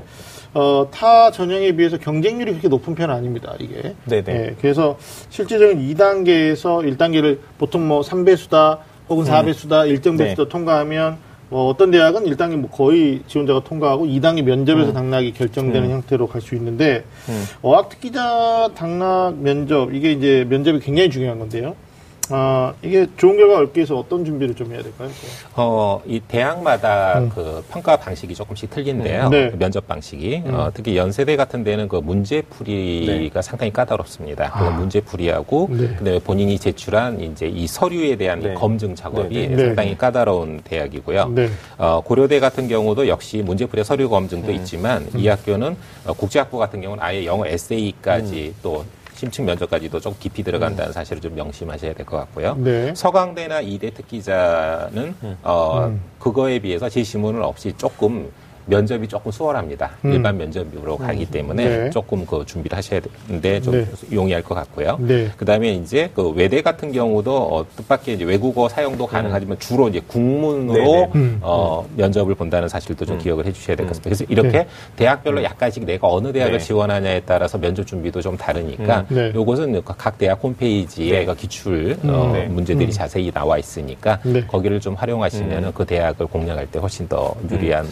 [0.55, 3.55] 어, 타 전형에 비해서 경쟁률이 그렇게 높은 편은 아닙니다.
[3.59, 3.95] 이게.
[4.05, 4.25] 네네.
[4.29, 4.97] 예, 그래서
[5.31, 10.49] 실질적인 2단계에서 1단계를 보통 뭐 3배수다 혹은 4배수다, 일정 배수다 네.
[10.49, 11.17] 통과하면
[11.51, 16.55] 뭐 어떤 대학은 1단계 뭐 거의 지원자가 통과하고 2단계 면접에서 당락이 결정되는 형태로 갈 수
[16.55, 17.45] 있는데 음.
[17.61, 21.75] 어학 특기자 당락 면접 이게 이제 면접이 굉장히 중요한 건데요.
[22.31, 25.11] 아, 이게 좋은 결과 얻기 위해서 어떤 준비를 좀 해야 될까요?
[25.57, 29.27] 어, 이 대학마다 그 평가 방식이 조금씩 틀린데요.
[29.27, 29.31] 음.
[29.31, 29.51] 네.
[29.51, 30.45] 그 면접 방식이.
[30.47, 34.53] 어, 특히 연세대 같은 데는 그 문제풀이가 상당히 까다롭습니다.
[34.53, 35.89] 그 문제풀이하고 네.
[35.97, 38.55] 그다음에 본인이 제출한 이제 이 서류에 대한 이 네.
[38.55, 39.67] 검증 작업이 네, 네.
[39.67, 41.29] 상당히 까다로운 대학이고요.
[41.31, 41.49] 네.
[41.79, 44.55] 어, 고려대 같은 경우도 역시 문제풀이 서류 검증도 음.
[44.57, 48.61] 있지만 이 학교는 어, 국제학부 같은 경우는 아예 영어 에세이까지 음.
[48.63, 48.85] 또
[49.23, 52.57] 심층 면접까지도 좀 깊이 들어간다는 사실을 좀 명심하셔야 될 것 같고요.
[52.57, 52.93] 네.
[52.93, 56.01] 서강대나 이대 특기자는 어, 음.
[56.19, 58.29] 그거에 비해서 제시문은 없이 조금
[58.67, 59.91] 면접이 조금 수월합니다.
[60.05, 60.13] 음.
[60.13, 61.91] 일반 면접으로 가기 때문에 네.
[61.91, 63.87] 조금 그 준비를 하셔야 되는데 좀 네.
[64.13, 64.99] 용이할 것 같고요.
[65.01, 65.29] 네.
[65.37, 70.75] 그다음에 이제 그 외대 같은 경우도 어, 뜻밖의 이제 외국어 사용도 가능하지만 주로 이제 국문으로
[70.85, 71.11] 네네.
[71.15, 71.39] 음.
[71.43, 74.09] 어, 면접을 본다는 사실도 좀 기억을 해주셔야 될 것 같습니다.
[74.09, 74.67] 그래서 이렇게 네.
[74.97, 76.65] 대학별로 약간씩 내가 어느 대학을 네.
[76.65, 79.15] 지원하냐에 따라서 면접 준비도 좀 다르니까 음.
[79.17, 79.33] 네.
[79.35, 82.47] 요것은 각 대학 홈페이지에 그 기출 어, 네.
[82.47, 84.45] 문제들이 자세히 나와 있으니까 네.
[84.47, 87.87] 거기를 좀 활용하시면 그 대학을 공략할 때 훨씬 더 유리한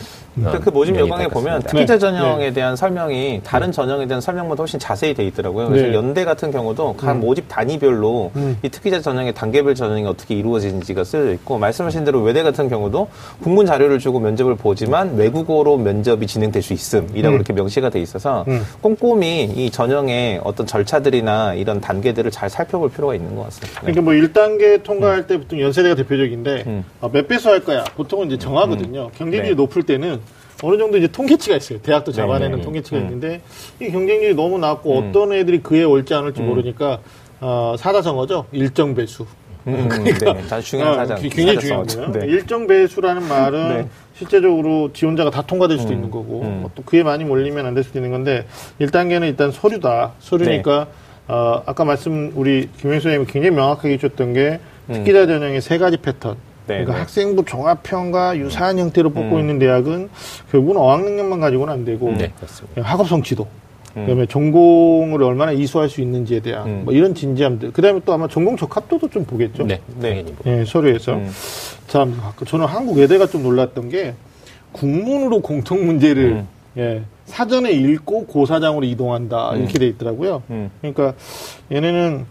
[0.45, 1.63] 어, 그 모집 요강에 보면.
[1.63, 1.99] 특기자 네.
[1.99, 5.69] 전형에 대한 설명이 다른 전형에 대한 설명보다 훨씬 자세히 돼 있더라고요.
[5.69, 5.95] 그래서 네.
[5.95, 8.59] 연대 같은 경우도 각 모집 단위별로 음.
[8.63, 13.09] 이 특기자 전형의 단계별 전형이 어떻게 이루어지는지가 쓰여 있고 말씀하신 대로 외대 같은 경우도
[13.43, 17.35] 국문 자료를 주고 면접을 보지만 외국어로 면접이 진행될 수 있음이라고 음.
[17.35, 18.65] 이렇게 명시가 돼 있어서 음.
[18.81, 23.81] 꼼꼼히 이 전형의 어떤 절차들이나 이런 단계들을 잘 살펴볼 필요가 있는 것 같습니다.
[23.83, 23.93] 네.
[23.93, 26.85] 그러니까 뭐 1단계 통과할 때 보통 연세대가 대표적인데 음.
[27.01, 27.85] 어, 몇 배수 할 거야.
[27.97, 29.11] 보통은 이제 정하거든요.
[29.17, 29.55] 경쟁률이 네.
[29.55, 30.21] 높을 때는
[30.63, 31.81] 어느 정도 이제 통계치가 있어요.
[31.81, 32.65] 대학도 잡아내는 네.
[32.65, 33.03] 통계치가 음.
[33.05, 33.41] 있는데
[33.81, 36.99] 이 경쟁률이 너무 낮고 어떤 애들이 그에 올지 않을지 모르니까
[37.41, 38.47] 어, 사자성어죠.
[38.53, 39.27] 일정 배수.
[39.67, 40.13] 음, 네,
[40.51, 41.19] 아주 중요한 어, 사장.
[41.19, 41.59] 기- 굉장히.
[41.61, 42.13] 중요한 거예요.
[42.13, 42.27] 네.
[42.27, 43.89] 일정 배수라는 말은 네.
[44.15, 46.61] 실제적으로 지원자가 다 통과될 수도 있는 거고 음.
[46.63, 48.47] 뭐또 그에 많이 몰리면 안 될 수도 있는 건데
[48.81, 50.13] 1단계는 일단 서류다.
[50.19, 50.87] 서류니까
[51.29, 51.35] 네.
[51.35, 54.95] 어, 아까 말씀 우리 김영수 선생님이 굉장히 명확하게 해줬던 게 음.
[54.95, 56.37] 특기자 전형의 세 가지 패턴.
[56.71, 56.99] 네, 그러니까 네.
[57.01, 59.41] 학생부 종합평가 유사한 형태로 뽑고 음.
[59.41, 60.09] 있는 대학은
[60.53, 62.33] 결국은 어학 능력만 가지고는 안 되고 네.
[62.77, 63.49] 학업 성취도
[63.93, 66.83] 그다음에 전공을 얼마나 이수할 수 있는지에 대한 음.
[66.85, 69.67] 뭐 이런 진지함들 그다음에 또 아마 전공 적합도도 좀 보겠죠.
[69.67, 70.25] 네, 네.
[70.47, 71.15] 예, 서류에서.
[71.15, 71.31] 음.
[71.89, 74.15] 참, 저는 한국 외대가 좀 놀랐던 게,
[74.71, 76.49] 국문으로 공통 문제를, 음.
[76.77, 80.45] 예, 사전에 읽고 고사장으로 이동한다, 이렇게 돼 있더라고요.
[80.51, 80.71] 음.
[80.81, 81.15] 그러니까,
[81.73, 82.27] 얘네는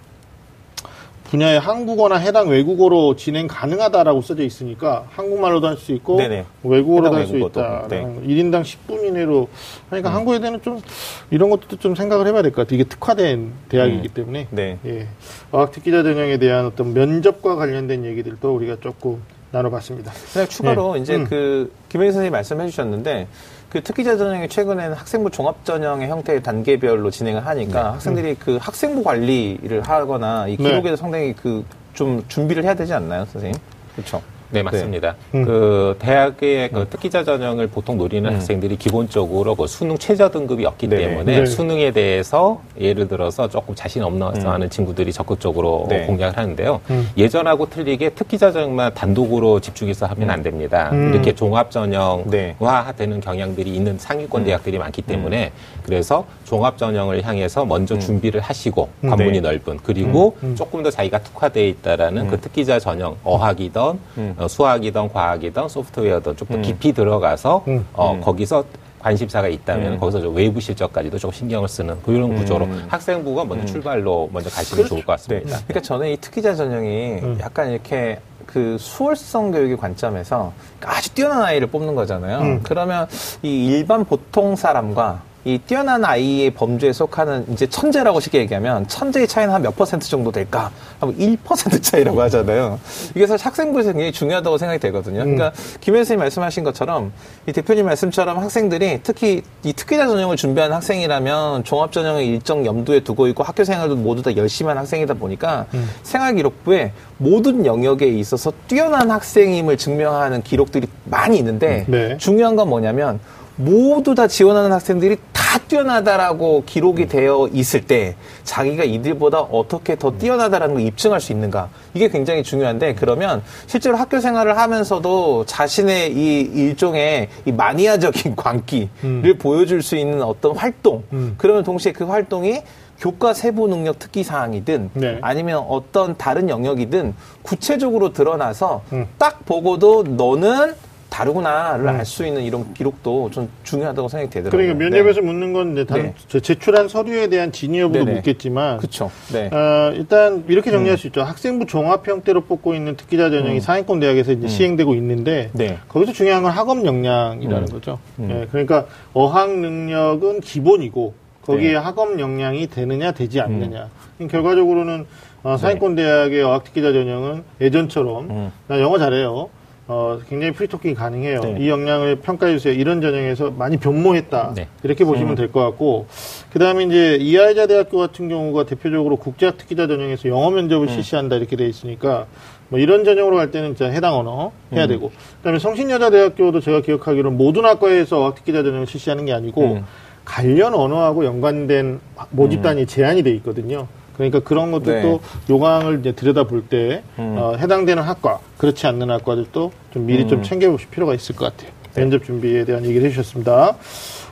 [1.30, 6.44] 분야의 한국어나 해당 외국어로 진행 가능하다라고 써져 있으니까, 한국말로도 할 수 있고, 네네.
[6.64, 7.38] 외국어로도 할 수.
[7.38, 7.86] 있다.
[7.88, 8.02] 네.
[8.26, 9.48] 1인당 10분 이내로.
[9.92, 10.82] 하니까 한국 외대는 좀,
[11.30, 12.80] 이런 것도 좀 생각을 해봐야 될 것 같아요.
[12.82, 14.14] 이게 특화된 대학이기 음.
[14.14, 14.48] 때문에.
[14.50, 14.80] 네.
[14.88, 15.08] 예.
[15.52, 20.12] 어학 특기자 전형에 대한 어떤 면접과 관련된 얘기들도 우리가 조금 나눠봤습니다.
[20.34, 21.00] 그냥 추가로 네.
[21.02, 21.26] 이제 음.
[21.30, 23.28] 그 김영희 선생님이 말씀해 주셨는데
[23.70, 29.82] 그 특기자 전형이 최근에는 학생부 종합 전형의 형태의 단계별로 진행을 하니까 학생들이 그 학생부 관리를
[29.82, 30.64] 하거나 이 네.
[30.64, 31.64] 기록에도 상당히 그
[32.00, 33.60] 좀 준비를 해야 되지 않나요, 선생님?
[33.94, 34.22] 그렇죠.
[34.52, 35.16] 네, 맞습니다.
[35.36, 35.46] 음.
[35.46, 38.36] 그 대학의 그 특기자 전형을 보통 노리는 음.
[38.36, 41.08] 학생들이 기본적으로 그 수능 최저 등급이 없기 네네.
[41.08, 41.46] 때문에 네.
[41.46, 44.54] 수능에 대해서 예를 들어서 조금 자신 없어서 음.
[44.54, 46.06] 하는 친구들이 적극적으로 네.
[46.06, 46.82] 공략을 하는데요.
[46.90, 47.10] 음.
[47.18, 50.90] 예전하고 틀리게 특기자 전형만 단독으로 집중해서 하면 안 됩니다.
[50.94, 51.14] 음.
[51.14, 52.56] 이렇게 종합 전형화 네.
[52.98, 54.46] 되는 경향들이 있는 상위권 음.
[54.46, 55.52] 대학들이 많기 때문에
[55.84, 59.10] 그래서 종합 전형을 향해서 먼저 준비를 하시고 음.
[59.10, 59.42] 관문이 네.
[59.42, 60.50] 넓은 그리고 음.
[60.50, 60.56] 음.
[60.56, 64.36] 조금 더 자기가 특화되어 있다라는 그 특기자 전형 어학이든 음.
[64.40, 67.86] 어, 수학이든 과학이든 소프트웨어든 좀더 깊이 들어가서 음.
[67.94, 68.64] 어, 거기서
[69.00, 70.00] 관심사가 있다면 음.
[70.00, 75.06] 거기서 좀 외부 실적까지도 좀 신경을 쓰는 그런 구조로 학생부가 먼저 출발로 먼저 가시면 좋을
[75.06, 75.40] 것 네.
[75.40, 75.60] 같습니다.
[75.68, 77.38] 그러니까 저는 이 특기자 전형이 음.
[77.40, 80.52] 약간 이렇게 그 수월성 교육의 관점에서
[80.84, 82.40] 아주 뛰어난 아이를 뽑는 거잖아요.
[82.40, 82.60] 음.
[82.64, 83.08] 그러면
[83.42, 89.54] 이 일반 보통 사람과 이 뛰어난 아이의 범주에 속하는 이제 천재라고 쉽게 얘기하면 천재의 차이는
[89.54, 90.72] 한 몇 퍼센트 정도 될까?
[91.00, 92.80] 하면 1% 차이라고 하잖아요.
[93.16, 95.20] 이게 사실 학생부에서 굉장히 중요하다고 생각이 되거든요.
[95.20, 97.12] 그러니까 김현 선생님 말씀하신 것처럼
[97.48, 103.28] 이 대표님 말씀처럼 학생들이 특히 이 특기자 전형을 준비한 학생이라면 종합 전형을 일정 염두에 두고
[103.28, 105.66] 있고 학교 생활도 모두 다 열심히 한 학생이다 보니까
[106.04, 112.18] 생활 기록부에 모든 영역에 있어서 뛰어난 학생임을 증명하는 기록들이 많이 있는데 네.
[112.18, 113.20] 중요한 건 뭐냐면
[113.60, 120.76] 모두 다 지원하는 학생들이 다 뛰어나다라고 기록이 되어 있을 때 자기가 이들보다 어떻게 더 뛰어나다라는
[120.76, 127.28] 걸 입증할 수 있는가 이게 굉장히 중요한데 그러면 실제로 학교 생활을 하면서도 자신의 이 일종의
[127.46, 131.36] 이 마니아적인 광기를 보여줄 수 있는 어떤 활동 음.
[131.38, 132.62] 그러면 동시에 그 활동이
[132.98, 135.18] 교과 세부 능력 특기 사항이든 네.
[135.22, 139.06] 아니면 어떤 다른 영역이든 구체적으로 드러나서 음.
[139.18, 140.76] 딱 보고도 너는
[141.20, 144.74] 다르구나를 알수 있는 이런 기록도 좀 중요하다고 생각이 되더라고요.
[144.74, 146.14] 그러니까 면접에서 묻는 건 이제 단, 네.
[146.30, 148.16] 저 제출한 서류에 대한 진위 여부도 네네.
[148.18, 149.12] 묻겠지만 그렇죠.
[149.34, 149.50] 네.
[149.52, 151.22] 어, 일단 이렇게 정리할 수 있죠.
[151.22, 155.78] 학생부 종합 형태로 뽑고 있는 특기자 전형이 상위권 대학에서 이제 시행되고 있는데 네.
[155.90, 158.00] 거기서 중요한 건 학업 역량이라는 거죠.
[158.22, 161.76] 예, 그러니까 어학 능력은 기본이고 거기에 네.
[161.76, 163.90] 학업 역량이 되느냐 되지 않느냐.
[164.30, 165.06] 결과적으로는
[165.44, 168.52] 어, 상위권 대학의 어학 특기자 전형은 예전처럼 음.
[168.68, 169.50] 나 영어 잘해요.
[169.92, 171.40] 어, 굉장히 프리토킹이 가능해요.
[171.40, 171.56] 네.
[171.60, 172.76] 이 역량을 평가해 주세요.
[172.76, 174.54] 이런 전형에서 많이 변모했다.
[174.56, 174.68] 네.
[174.84, 176.06] 이렇게 보시면 될 것 같고,
[176.54, 181.56] 그 다음에 이제 이하이자 대학교 같은 경우가 대표적으로 국제학 특기자 전형에서 영어 면접을 실시한다 이렇게
[181.56, 182.28] 돼 있으니까,
[182.68, 187.36] 뭐 이런 전형으로 갈 때는 진짜 해당 언어 해야 되고, 그 다음에 성신여자대학교도 제가 기억하기로는
[187.36, 189.86] 모든 학과에서 어학 특기자 전형을 실시하는 게 아니고, 음.
[190.24, 192.00] 관련 언어하고 연관된
[192.30, 193.88] 모집단이 제한이 돼 있거든요.
[194.20, 195.54] 그러니까 그런 것들도 네.
[195.54, 197.36] 요강을 이제 들여다볼 때 음.
[197.38, 201.72] 어, 해당되는 학과 그렇지 않는 학과들도 좀 미리 좀 챙겨보실 필요가 있을 것 같아요.
[201.96, 203.78] 면접 준비에 대한 얘기를 해주셨습니다.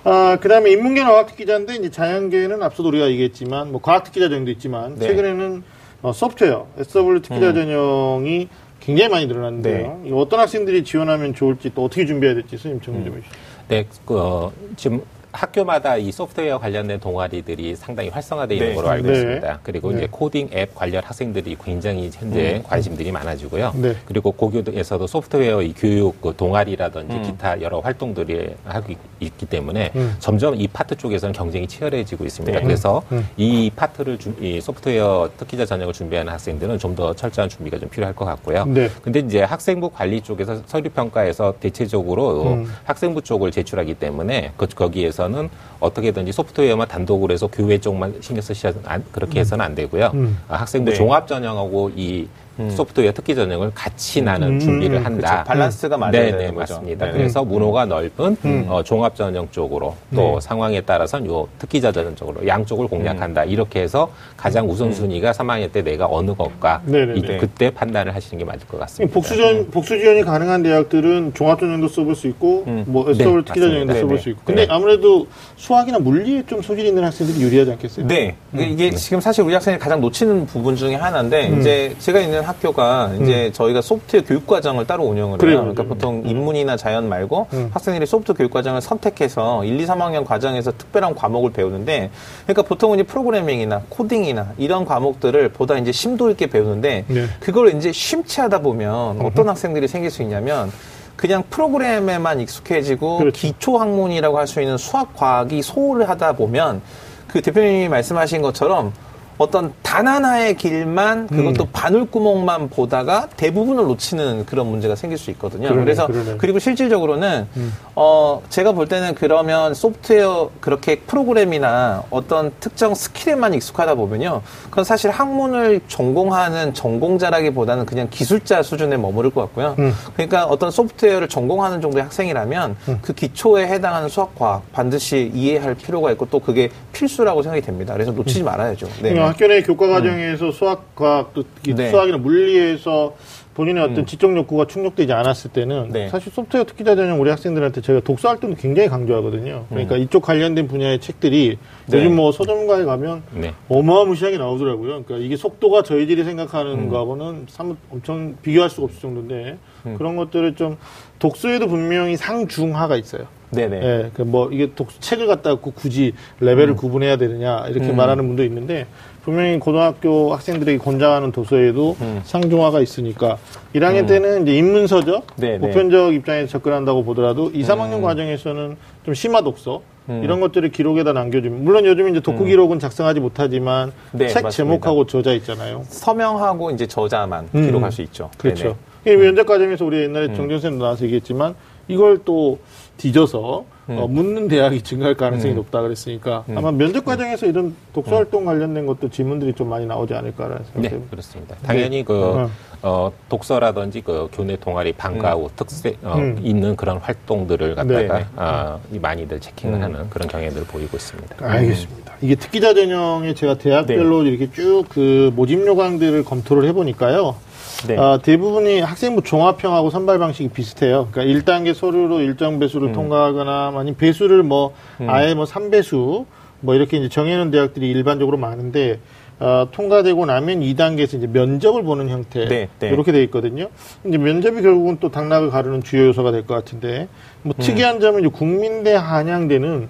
[0.04, 5.08] 아, 그 다음에 인문계는 어학특기자인데 이제 자연계는 앞서도 우리가 얘기했지만 뭐 과학특기자 정도 있지만 네.
[5.08, 5.64] 최근에는
[6.02, 8.50] 어, 소프트웨어 SW 특기자 전형이
[8.82, 10.02] 굉장히 많이 늘어났는데요.
[10.06, 13.36] 이거 어떤 학생들이 지원하면 좋을지 또 어떻게 준비해야 될지 선생님 정리 좀 해주시죠.
[13.70, 18.76] 네, 그, 어, 지금 학교마다 이 소프트웨어 관련된 동아리들이 상당히 활성화되어 있는 네.
[18.76, 19.14] 걸로 알고 네.
[19.14, 19.60] 있습니다.
[19.64, 19.98] 그리고 네.
[19.98, 23.74] 이제 코딩 앱 관련 학생들이 굉장히 현재 관심들이 많아지고요.
[23.76, 23.96] 네.
[24.06, 27.22] 그리고 고교에서도 소프트웨어 이 교육 그 동아리라든지 음.
[27.24, 30.16] 기타 여러 활동들이 하고 있- 있기 때문에 음.
[30.20, 32.60] 점점 이 파트 쪽에서는 경쟁이 치열해지고 있습니다.
[32.60, 32.64] 네.
[32.66, 33.28] 그래서 음.
[33.38, 38.16] 이 파트를 준- 이 소프트웨어 특기자 전형을 준비하는 학생들은 좀 더 철저한 준비가 좀 필요할
[38.16, 38.66] 것 같고요.
[38.66, 38.90] 네.
[39.04, 42.74] 근데 이제 학생부 관리 쪽에서 서류 평가에서 대체적으로 음.
[42.86, 48.42] 학생부 쪽을 제출하기 때문에 그, 거기에서 는 어떻게든지 소프트웨어만 단독으로 해서 교회 쪽만 신경
[48.86, 50.12] 안, 그렇게 해서는 안 되고요.
[50.14, 50.40] 음.
[50.48, 50.96] 아, 학생부 네.
[50.96, 52.28] 종합 전형하고 이
[52.70, 54.60] 소프트웨어 특기 전형을 같이 나는 음.
[54.60, 55.44] 준비를 한다.
[55.44, 55.52] 그렇죠.
[55.52, 56.74] 밸런스가 맞아야 네, 되는 네, 거죠.
[56.76, 57.06] 맞습니다.
[57.08, 57.12] 네.
[57.12, 58.66] 그래서 문호가 넓은 음.
[58.68, 60.42] 어, 종합 전형 쪽으로 또 네.
[60.42, 63.44] 상황에 따라서는 요 특기자 전형 쪽으로 양쪽을 공략한다.
[63.44, 63.50] 음.
[63.50, 67.38] 이렇게 해서 가장 우선순위가 3학년 때 내가 어느 것과 네, 네, 이- 네.
[67.38, 69.14] 그때 판단을 하시는 게 맞을 것 같습니다.
[69.14, 72.84] 복수 지원, 복수 지원이 가능한 대학들은 종합 전형도 써볼 수 있고, 음.
[72.88, 73.94] 뭐 SW 네, 특기자 전형도.
[73.94, 74.42] 써볼 네, 수 있고.
[74.46, 74.74] 근데 네.
[74.74, 78.08] 아무래도 수학이나 물리에 좀 소질이 있는 학생들이 유리하지 않겠어요?
[78.08, 78.36] 네.
[78.54, 81.60] 이게, 지금 사실 우리 학생이 가장 놓치는 부분 중에 하나인데, 음.
[81.60, 85.60] 이제 제가 있는 학교가 이제 저희가 소프트웨어 교육과정을 따로 운영을 해요.
[85.60, 85.84] 그러니까.
[85.84, 87.70] 보통 인문이나 자연 말고 음.
[87.74, 92.10] 학생들이 소프트웨어 교육과정을 선택해서 1, 2, 3학년 과정에서 특별한 과목을 배우는데,
[92.44, 97.26] 그러니까 보통은 이제 프로그래밍이나 코딩이나 이런 과목들을 보다 이제 심도 있게 배우는데, 네.
[97.40, 100.72] 그걸 이제 심취 하다 보면 어떤 학생들이 생길 수 있냐면,
[101.16, 103.40] 그냥 프로그램에만 익숙해지고 그렇죠.
[103.40, 106.82] 기초 학문이라고 할 수 있는 수학 과학에 소홀을 하다 보면
[107.28, 108.94] 그 대표님이 말씀하신 것처럼
[109.38, 111.70] 어떤 단 하나의 길만 그것도 음.
[111.72, 115.68] 바늘구멍만 보다가 대부분을 놓치는 그런 문제가 생길 수 있거든요.
[115.68, 116.32] 그러네, 그래서 그러네.
[116.32, 116.38] 음.
[116.38, 117.48] 그리고 실질적으로는
[117.96, 124.42] 어 제가 볼 때는 그러면 소프트웨어 그렇게 프로그램이나 어떤 특정 skill에만 익숙하다 보면요.
[124.70, 129.76] 그건 사실 학문을 전공하는 전공자라기보다는 그냥 기술자 수준에 머무를 것 같고요.
[129.80, 129.94] 음.
[130.14, 133.00] 그러니까 어떤 소프트웨어를 전공하는 정도의 학생이라면 음.
[133.02, 137.94] 그 기초에 해당하는 수학 과학 반드시 이해할 필요가 있고 또 그게 필수라고 생각이 됩니다.
[137.94, 138.88] 그래서 놓치지 말아야죠.
[139.02, 139.27] 네.
[139.28, 141.90] 어, 학교 내 교과 과정에서 수학, 과학, 또 네.
[141.90, 143.16] 수학이나 물리에서
[143.56, 146.10] 본인의 어떤 지적 욕구가 충족되지 않았을 때는 네.
[146.10, 149.66] 사실 소프트웨어 특기자 전형 우리 학생들한테 저희가 독서 활동도 굉장히 강조하거든요.
[149.70, 151.98] 그러니까 이쪽 관련된 분야의 책들이 네.
[151.98, 153.56] 요즘 뭐 서점가에 가면 네.
[153.68, 155.04] 어마무시하게 나오더라고요.
[155.04, 159.58] 그러니까 이게 속도가 저희들이 생각하는 거하고는 참 엄청 비교할 수가 없을 정도인데
[159.98, 160.78] 그런 것들을 좀
[161.18, 163.26] 독서에도 분명히 상중하가 있어요.
[163.52, 163.82] 네네.
[163.82, 168.86] 예, 그뭐 이게 독 책을 갖다 갖고 굳이 레벨을 구분해야 되느냐 이렇게 말하는 분도 있는데
[169.28, 173.38] 분명히 고등학교 학생들에게 권장하는 도서에도 상중하가 있으니까
[173.76, 175.60] 1학년 때는 이제 입문서적, 네, 네.
[175.60, 181.84] 보편적 입장에서 접근한다고 보더라도 2, 3학년 과정에서는 좀 심화 독서 이런 것들을 기록에다 남겨주면 물론
[181.86, 184.50] 요즘 이제 독후 기록은 작성하지 못하지만 네, 책 맞습니다.
[184.52, 185.84] 제목하고 저자 있잖아요.
[185.90, 187.66] 서명하고 이제 저자만 음.
[187.66, 188.32] 기록할 수 있죠.
[188.38, 188.78] 그렇죠.
[189.04, 189.14] 네네.
[189.14, 191.54] 이 면접 과정에서 우리 옛날에 정전 쌤도 나와서 얘기했지만
[191.90, 192.60] 이걸 또
[192.98, 198.86] 뒤져서 어, 묻는 대학이 증가할 가능성이 높다 그랬으니까 아마 면접 과정에서 이런 독서 활동 관련된
[198.86, 201.12] 것도 질문들이 좀 많이 나오지 않을까라는 네, 생각이 듭니다.
[201.12, 201.56] 그렇습니다.
[201.64, 202.50] 당연히 그 어.
[202.82, 206.40] 어, 독서라든지 그 교내 동아리 방과후 특색 어, 음.
[206.44, 208.26] 있는 그런 활동들을 갖다가 네.
[208.36, 211.36] 아, 이 많이들 체킹을 하는 그런 경향들을 보이고 있습니다.
[211.40, 212.14] 알겠습니다.
[212.22, 217.36] 이게 특기자 전형에 제가 대학별로 이렇게 쭉 그 모집 요강들을 검토를 해보니까요.
[217.86, 217.96] 네.
[217.98, 221.08] 아, 대부분이 학생부 종합형하고 선발 방식이 비슷해요.
[221.12, 224.74] 그러니까 1단계 서류로 일정 배수를 통과하거나 아니면 배수를 뭐
[225.08, 226.26] 아예 뭐 3배수
[226.62, 229.00] 뭐 이렇게 이제 정해놓은 대학들이 일반적으로 많은데
[229.40, 232.90] 어, 통과되고 나면 2단계에서 이제 면접을 보는 형태 네, 네.
[232.90, 233.68] 이렇게 돼 있거든요.
[234.08, 237.08] 이제 면접이 결국은 또 당락을 가르는 주요 요소가 될 것 같은데
[237.48, 239.88] 뭐 특이한 점은 이제 국민대 한양대는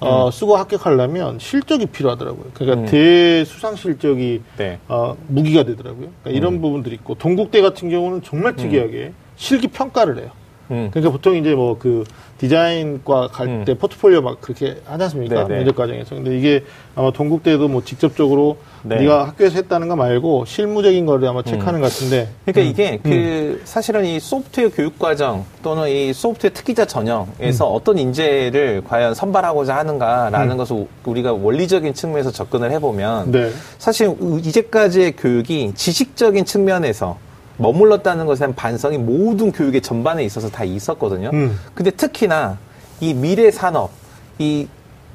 [0.00, 2.46] 어, 쓰고 합격하려면 실적이 필요하더라고요.
[2.54, 4.78] 그러니까 대수상 실적이 네.
[4.88, 6.08] 어, 무기가 되더라고요.
[6.22, 10.30] 그러니까 이런 부분들이 있고 동국대 같은 경우는 정말 특이하게 실기 평가를 해요.
[10.70, 10.88] 음.
[10.92, 12.04] 그러니까 보통 이제 뭐 그
[12.38, 15.46] 디자인과 갈때 포트폴리오 막 그렇게 하지 않습니까?
[15.46, 15.58] 네네.
[15.58, 16.14] 면접 과정에서.
[16.14, 18.96] 근데 이게 아마 동국대도 뭐 직접적으로 네.
[18.98, 19.06] 네.
[19.06, 22.28] 가 학교에서 했다는 거 말고 실무적인 거를 아마 체크하는 것 같은데.
[22.44, 28.82] 그러니까 이게 그 사실은 이 소프트웨어 교육 과정 또는 이 소프트웨어 특기자 전형에서 어떤 인재를
[28.86, 33.50] 과연 선발하고자 하는가라는 것을 우리가 원리적인 측면에서 접근을 해보면 네.
[33.78, 37.18] 사실 이제까지의 교육이 지식적인 측면에서
[37.58, 41.30] 머물렀다는 것에 대한 반성이 모든 교육의 전반에 있어서 다 있었거든요.
[41.32, 41.58] 음.
[41.74, 42.58] 근데 특히나
[43.00, 43.90] 이 미래 산업,
[44.38, 44.66] 이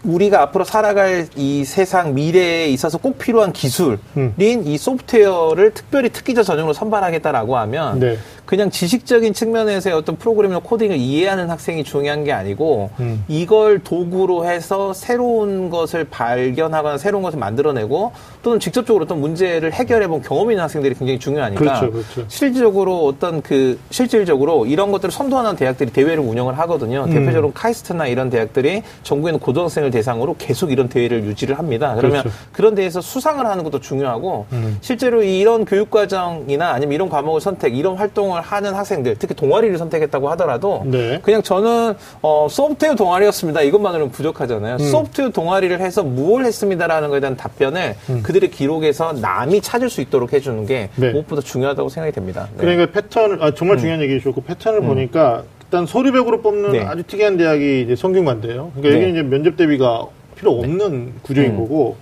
[0.04, 4.34] 우리가 앞으로 살아갈 이 세상 미래에 있어서 꼭 필요한 기술인 음.
[4.38, 8.18] 이 소프트웨어를 특별히 특기자 전형으로 선발하겠다라고 하면 네.
[8.46, 13.24] 그냥 지식적인 측면에서의 어떤 프로그래밍 코딩을 이해하는 학생이 중요한 게 아니고 음.
[13.30, 18.12] 이걸 도구로 해서 새로운 것을 발견하거나 새로운 것을 만들어내고
[18.44, 22.26] 또는 직접적으로 어떤 문제를 해결해 본 경험이 있는 학생들이 굉장히 중요하니까 그렇죠, 그렇죠.
[22.28, 27.06] 실질적으로 어떤 그 실질적으로 이런 것들을 선도하는 대학들이 대회를 운영을 하거든요.
[27.06, 27.14] 음.
[27.14, 31.96] 대표적으로 카이스트나 이런 대학들이 전국에 있는 고등학생을 대상으로 계속 이런 대회를 유지를 합니다.
[31.96, 32.38] 그러면 그렇죠.
[32.52, 34.78] 그런 데에서 수상을 하는 것도 중요하고 음.
[34.82, 40.30] 실제로 이런 교육 과정이나 아니면 이런 과목을 선택, 이런 활동을 하는 학생들, 특히 동아리를 선택했다고
[40.32, 41.20] 하더라도 네.
[41.22, 43.62] 그냥 저는 어, 소프트웨어 동아리였습니다.
[43.62, 44.78] 이것만으로는 부족하잖아요.
[44.80, 44.92] 음.
[44.92, 50.66] 소프트웨어 동아리를 해서 무엇을 했습니다라는 것에 대한 답변을 그들의 기록에서 남이 찾을 수 있도록 해주는
[50.66, 51.02] 게 음.
[51.02, 51.12] 네.
[51.12, 52.48] 무엇보다 중요하다고 생각이 됩니다.
[52.58, 52.62] 네.
[52.62, 56.82] 그러니까 패턴을, 아, 정말 중요한 얘기 주셨고, 패턴을 보니까 일단 서류백으로 뽑는 네.
[56.82, 58.74] 아주 특이한 대학이 이제 성균관대예요.
[58.76, 58.90] 그러니까 네.
[58.90, 60.06] 여기는 이제 면접 대비가
[60.36, 61.58] 필요 없는 구조인 음.
[61.58, 61.98] 거고,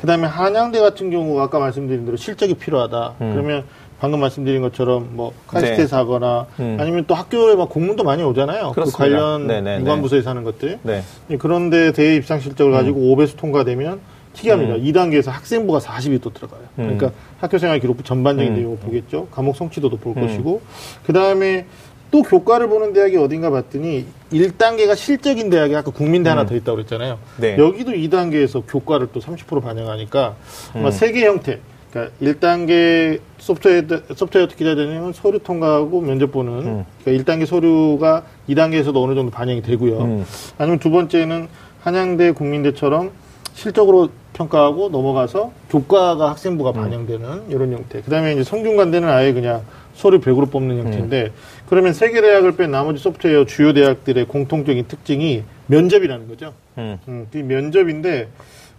[0.00, 3.16] 그 다음에 한양대 같은 경우가 아까 말씀드린 대로 실적이 필요하다.
[3.18, 3.64] 그러면
[4.00, 6.78] 방금 말씀드린 것처럼 뭐 카이스트에서 하거나 음.
[6.80, 8.68] 아니면 또 학교에 막 공문도 많이 오잖아요.
[8.70, 8.98] 그 그렇습니다.
[8.98, 9.82] 관련 네네네.
[9.82, 10.78] 유관부서에서 하는 것들.
[10.82, 11.02] 네.
[11.28, 14.00] 예, 그런데 대외 입상 실적을 가지고 5배수 통과되면
[14.32, 14.76] 특이합니다.
[14.76, 16.62] 2단계에서 학생부가 40이 또 들어가요.
[16.78, 16.96] 음.
[16.96, 18.56] 그러니까 학교생활 기록부 전반적인 음.
[18.56, 19.28] 내용을 보겠죠.
[19.30, 20.62] 과목 성취도도 볼 것이고
[21.04, 21.66] 그 다음에
[22.10, 27.18] 또 교과를 보는 대학이 어딘가 봤더니 1단계가 실적인 대학이 아까 국민대 하나 더 있다고 그랬잖아요.
[27.38, 27.56] 네.
[27.56, 30.34] 여기도 2단계에서 교과를 또 30% 반영하니까
[30.74, 30.90] 아마 음.
[30.90, 31.60] 세개 형태.
[31.90, 33.82] 그러니까 1단계 소프트웨어,
[34.14, 36.84] 소프트웨어 특기자 전형은 서류 통과하고 면접 보는 음.
[37.04, 40.00] 그러니까 1단계 서류가 2단계에서도 어느 정도 반영이 되고요.
[40.00, 40.24] 음.
[40.58, 41.48] 아니면 두 번째는
[41.82, 43.10] 한양대 국민대처럼
[43.54, 48.00] 실적으로 평가하고 넘어가서 교과가 학생부가 반영되는 이런 형태.
[48.00, 49.62] 그다음에 이제 성균관대는 아예 그냥
[50.00, 51.30] 서류 100으로 뽑는 형태인데
[51.68, 56.54] 그러면 세 개 대학을 뺀 나머지 소프트웨어 주요 대학들의 공통적인 특징이 면접이라는 거죠.
[56.78, 56.98] 음.
[57.06, 58.28] 음, 그 면접인데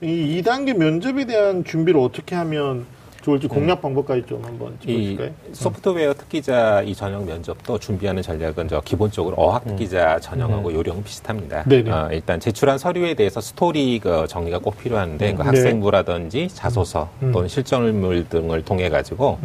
[0.01, 2.85] 이 2단계 면접에 대한 준비를 어떻게 하면
[3.21, 5.29] 좋을지 공략 방법까지 좀 한번 이 짚어주실까요?
[5.53, 11.63] 소프트웨어 특기자 이 전형 면접도 준비하는 전략은 저 기본적으로 어학 특기자 전형하고 요령 비슷합니다.
[11.63, 11.91] 네네.
[11.91, 15.45] 어, 일단 제출한 서류에 대해서 스토리 그 정리가 꼭 필요한데 그 네.
[15.45, 17.31] 학생부라든지 자소서 음.
[17.31, 19.37] 또는 실적물 등을 통해 가지고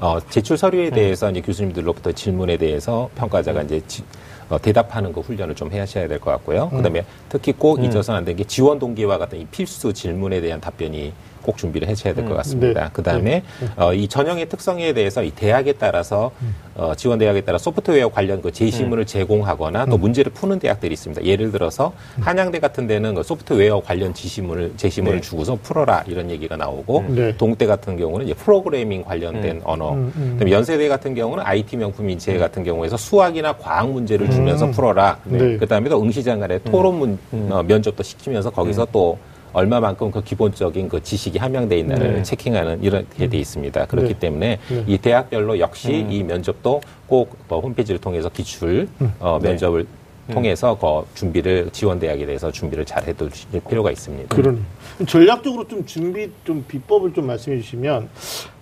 [0.00, 4.04] 어, 제출 서류에 대해서 이제 교수님들로부터 질문에 대해서 평가자가 이제 지-
[4.50, 6.68] 어, 대답하는 그 훈련을 좀 하셔야 될 것 같고요.
[6.68, 11.12] 그다음에 특히 꼭 잊어서는 안 되는 게 지원 동기와 같은 이 필수 질문에 대한 답변이
[11.44, 12.36] 꼭 준비를 해줘야 될것 음.
[12.38, 12.84] 같습니다.
[12.84, 12.90] 네.
[12.92, 13.42] 그 다음에
[13.76, 16.32] 어, 이 전형의 특성에 대해서 이 대학에 따라서
[16.74, 21.24] 어, 지원 대학에 따라 소프트웨어 관련 그 제시문을 제공하거나 또 문제를 푸는 대학들이 있습니다.
[21.24, 25.20] 예를 들어서 한양대 같은 데는 그 소프트웨어 관련 지시문을 제시문을 네.
[25.20, 27.36] 주고서 풀어라 이런 얘기가 나오고 네.
[27.36, 30.30] 동대 같은 경우는 이제 프로그래밍 관련된 언어, 음, 음.
[30.32, 34.70] 그다음에 연세대 같은 경우는 IT 명품 인재 같은 경우에서 수학이나 과학 문제를 주면서 음.
[34.72, 35.18] 풀어라.
[35.24, 35.56] 네.
[35.58, 37.18] 그다음에 또 응시장 간의 토론 문,
[37.50, 39.18] 어, 면접도 시키면서 거기서 또
[39.54, 42.22] 얼마만큼 그 기본적인 그 지식이 함양돼 있나를 네.
[42.22, 43.86] 체킹하는 이렇게 돼 있습니다.
[43.86, 44.18] 그렇기 네.
[44.18, 44.84] 때문에 네.
[44.86, 48.88] 이 대학별로 역시 이 면접도 꼭 뭐 홈페이지를 통해서 기출
[49.20, 49.86] 어, 면접을
[50.32, 54.34] 통해서 그 준비를 지원 대학에 대해서 준비를 잘 해두실 필요가 있습니다.
[54.34, 54.64] 그런
[55.06, 58.08] 전략적으로 좀 준비 좀 비법을 좀 말씀해 주시면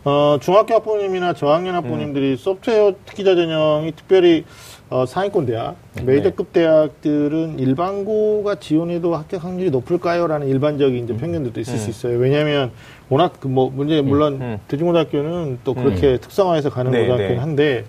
[0.05, 4.44] 어, 중학교 학부모님이나 저학년 학부모님들이 소프트웨어 특기자 전형이 특별히
[4.90, 11.88] 어, 상위권 대학, 메이저급 대학들은 일반고가 지원해도 합격 확률이 높을까요?라는 일반적인 이제 편견들도 있을 수
[11.88, 12.18] 있어요.
[12.18, 12.72] 왜냐하면
[13.09, 14.59] 워낙 그뭐 문제 물론 음.
[14.68, 17.40] 대중고등학교는 또 그렇게 특성화해서 가는 네, 고등학교는 네.
[17.40, 17.84] 한데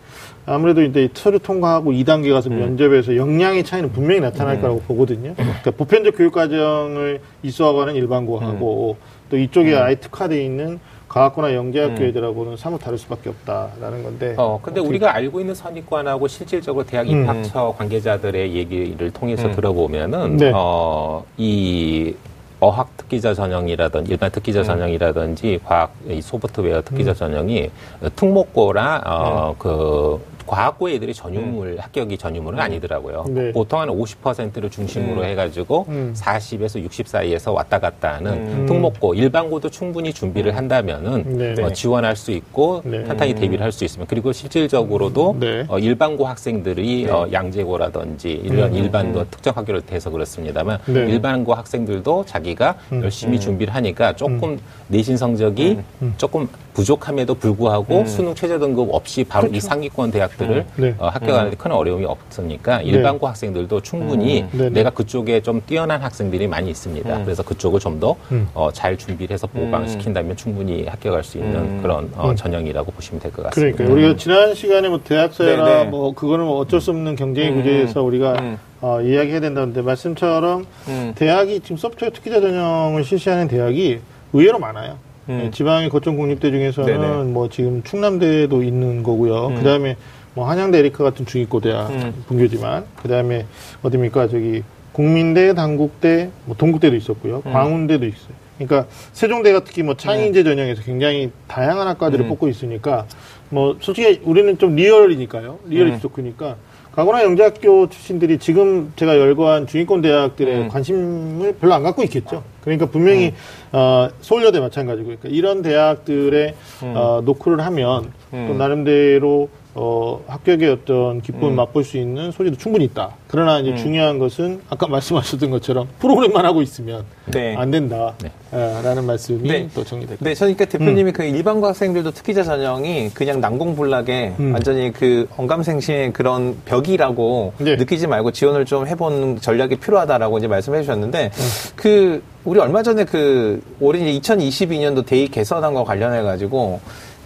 [0.45, 5.33] 아무래도 이제 서류 통과하고 2단계 가서 면접에서 역량의 차이는 분명히 나타날 거라고 보거든요.
[5.35, 8.97] 그러니까 보편적 교육 과정을 이수하고는 일반고하고
[9.29, 10.79] 또 이쪽에 아예 특화되어 있는
[11.13, 14.33] 과학고나 영재학교 애들하고는 사뭇 다를 수밖에 없다라는 건데.
[14.35, 17.21] 어, 근데 어떻게- 우리가 알고 있는 선입관하고 실질적으로 대학 음.
[17.21, 19.51] 입학처 관계자들의 얘기를 통해서 음.
[19.51, 20.51] 들어보면은, 네.
[20.55, 22.15] 어, 이
[22.59, 24.63] 어학 특기자 전형이라든지 일반 특기자 음.
[24.63, 27.69] 전형이라든지 과학 이 소프트웨어 특기자 전형이
[28.15, 33.25] 특목고나 어, 그 과학고 애들이 전유물 합격이 전유물은 아니더라고요.
[33.29, 33.51] 네.
[33.51, 35.25] 보통 한 50%를 중심으로 음.
[35.25, 36.13] 해가지고 음.
[36.15, 38.65] 40에서 60 사이에서 왔다 갔다 하는 음.
[38.65, 41.61] 특목고 일반고도 충분히 준비를 한다면은 네.
[41.61, 43.03] 어, 지원할 수 있고 네.
[43.03, 45.65] 탄탄히 대비를 할 수 있으면 그리고 실질적으로도 네.
[45.67, 47.11] 어, 일반고 학생들이 네.
[47.11, 50.99] 어, 양재고라든지 이런 일반도 특정 학교를 대해서 그렇습니다만 네.
[51.09, 53.03] 일반고 학생들도 자기가 음.
[53.03, 55.79] 열심히 준비를 하니까 조금 내신 성적이
[56.17, 60.95] 조금 부족함에도 불구하고 수능 최저 등급 없이 바로 이 상위권 대학들을 네.
[60.97, 64.49] 어, 합격하는데 큰 어려움이 없으니까 일반고 학생들도 충분히 음.
[64.51, 64.69] 네네.
[64.71, 67.17] 내가 그쪽에 좀 뛰어난 학생들이 많이 있습니다.
[67.17, 67.23] 음.
[67.25, 68.47] 그래서 그쪽을 좀더 음.
[68.73, 71.79] 잘 준비를 해서 보강시킨다면 충분히 합격할 수 있는 음.
[71.81, 72.35] 그런 어, 음.
[72.35, 73.77] 전형이라고 보시면 될 것 같습니다.
[73.77, 75.83] 그러니까 우리가 지난 시간에 뭐 대학사회나 네네.
[75.89, 77.57] 뭐 그거는 뭐 어쩔 수 없는 경쟁의 음.
[77.61, 78.57] 구조에서 우리가 음.
[78.81, 81.13] 어, 이야기해야 된다는데 말씀처럼 음.
[81.15, 83.99] 대학이 지금 소프트웨어 특기자 전형을 실시하는 대학이
[84.33, 84.97] 의외로 많아요.
[85.29, 85.39] 음.
[85.43, 87.23] 네, 지방의 거점 국립대 중에서는 네네.
[87.31, 89.47] 뭐 지금 충남대도 있는 거고요.
[89.47, 89.55] 음.
[89.55, 89.95] 그 다음에
[90.33, 92.23] 뭐 한양대 에리카 같은 중위고 대학 음.
[92.27, 93.45] 분교지만 그 다음에
[93.83, 97.41] 어디입니까 저기 국민대, 단국대, 뭐 동국대도 있었고요.
[97.45, 97.53] 음.
[97.53, 98.43] 광운대도 있어요.
[98.57, 102.29] 그러니까 세종대가 특히 뭐 창의인재 전형에서 굉장히 다양한 학과들을 음.
[102.29, 103.05] 뽑고 있으니까
[103.49, 105.59] 뭐 솔직히 우리는 좀 리얼이니까요.
[105.67, 105.95] 리얼이 음.
[105.95, 106.55] 부족하니까
[106.95, 110.67] 가거나 영재학교 출신들이 지금 제가 열거한 중위권 대학들의 음.
[110.67, 112.43] 관심을 별로 안 갖고 있겠죠.
[112.61, 113.33] 그러니까 분명히
[113.71, 116.93] 어, 서울여대 마찬가지고 그러니까 이런 대학들의 음.
[116.95, 118.45] 어, 노크를 하면 음.
[118.47, 121.55] 또 나름대로 어, 합격의 어떤 기쁨을 음.
[121.55, 123.15] 맛볼 수 있는 소지도 충분히 있다.
[123.27, 123.75] 그러나 이제 음.
[123.75, 127.55] 중요한 것은 아까 말씀하셨던 것처럼 프로그램만 하고 있으면 네.
[127.55, 128.13] 안 된다.
[128.21, 128.31] 네.
[128.51, 129.67] 어, 라는 말씀이 네.
[129.73, 131.13] 또 정리될 것 네, 저니까 대표님이 음.
[131.13, 134.53] 그 일반고 학생들도 특기자 전형이 그냥 난공불락에 음.
[134.53, 137.75] 완전히 그 언감생심의 그런 벽이라고 네.
[137.75, 141.73] 느끼지 말고 지원을 좀 해보는 전략이 필요하다라고 이제 말씀해 주셨는데 음.
[141.75, 146.79] 그 우리 얼마 전에 그 올해 이제 2022년도 대입 개선안과 관련해 가지고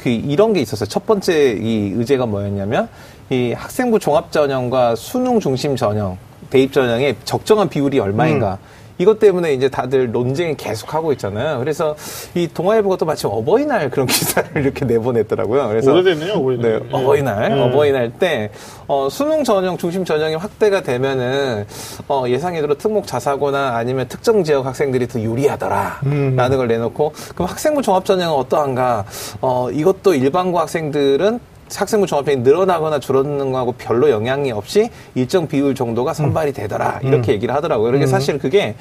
[0.08, 0.88] 그 이런 게 있었어요.
[0.88, 2.88] 첫 번째 이 의제가 뭐였냐면
[3.30, 6.18] 이 학생부 종합 전형과 수능 중심 전형
[6.50, 8.54] 대입 전형의 적정한 비율이 얼마인가.
[8.54, 8.78] 음.
[8.98, 11.60] 이것 때문에 이제 다들 논쟁이 계속 하고 있잖아요.
[11.60, 11.96] 그래서
[12.34, 15.68] 이 동아일보가 또 마치 어버이날 그런 기사를 이렇게 내보냈더라고요.
[15.68, 16.72] 그래서 오래됐네요, 어버이날.
[16.72, 17.62] 네, 어버이날, 네.
[17.62, 18.50] 어버이날 때
[18.88, 21.66] 어, 수능 전형 중심 전형이 확대가 되면은
[22.08, 26.58] 어, 예상외로 특목 자사고나 아니면 특정 지역 학생들이 더 유리하더라라는 음.
[26.58, 29.06] 걸 내놓고 그럼 학생부 종합 전형은 어떠한가?
[29.42, 31.40] 어, 이것도 일반고 학생들은
[31.76, 37.54] 학생부 종합전형이 늘어나거나 줄어드는 거하고 별로 영향이 없이 일정 비율 정도가 선발이 되더라 이렇게 얘기를
[37.56, 37.88] 하더라고요.
[37.88, 38.76] 그러니까 사실 그게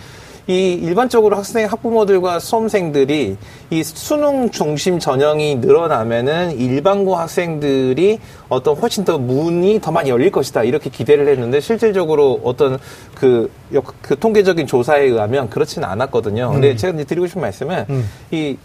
[0.49, 3.37] 이 일반적으로 학생 학부모들과 수험생들이
[3.71, 10.63] 이 수능 중심 전형이 늘어나면은 일반고 학생들이 어떤 훨씬 더 문이 더 많이 열릴 것이다
[10.63, 12.79] 이렇게 기대를 했는데 실질적으로 어떤
[13.17, 16.53] 그, 역- 그 통계적인 조사에 의하면 그렇지는 않았거든요.
[16.53, 18.09] 근데 제가 이제 드리고 싶은 말씀은 음.
[18.31, 18.57] 이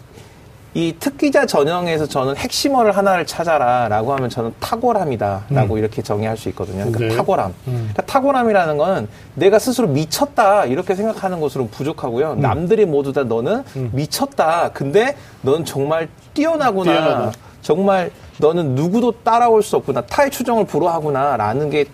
[0.74, 6.90] 이 특기자 전형에서 저는 핵심어를 하나를 찾아라라고 하면 저는 탁월함이다라고 이렇게 정의할 수 있거든요.
[6.90, 7.16] 그러니까 네.
[7.16, 7.54] 탁월함.
[7.66, 7.72] 음.
[7.92, 12.36] 그러니까 탁월함이라는 거는 내가 스스로 미쳤다 이렇게 생각하는 것으로 부족하고요.
[12.36, 14.70] 남들이 모두 다 너는 미쳤다.
[14.72, 16.90] 근데 넌 정말 뛰어나구나.
[16.92, 17.32] 뛰어나다.
[17.60, 20.00] 정말 너는 누구도 따라올 수 없구나.
[20.02, 21.84] 타의 추정을 불허하구나라는 게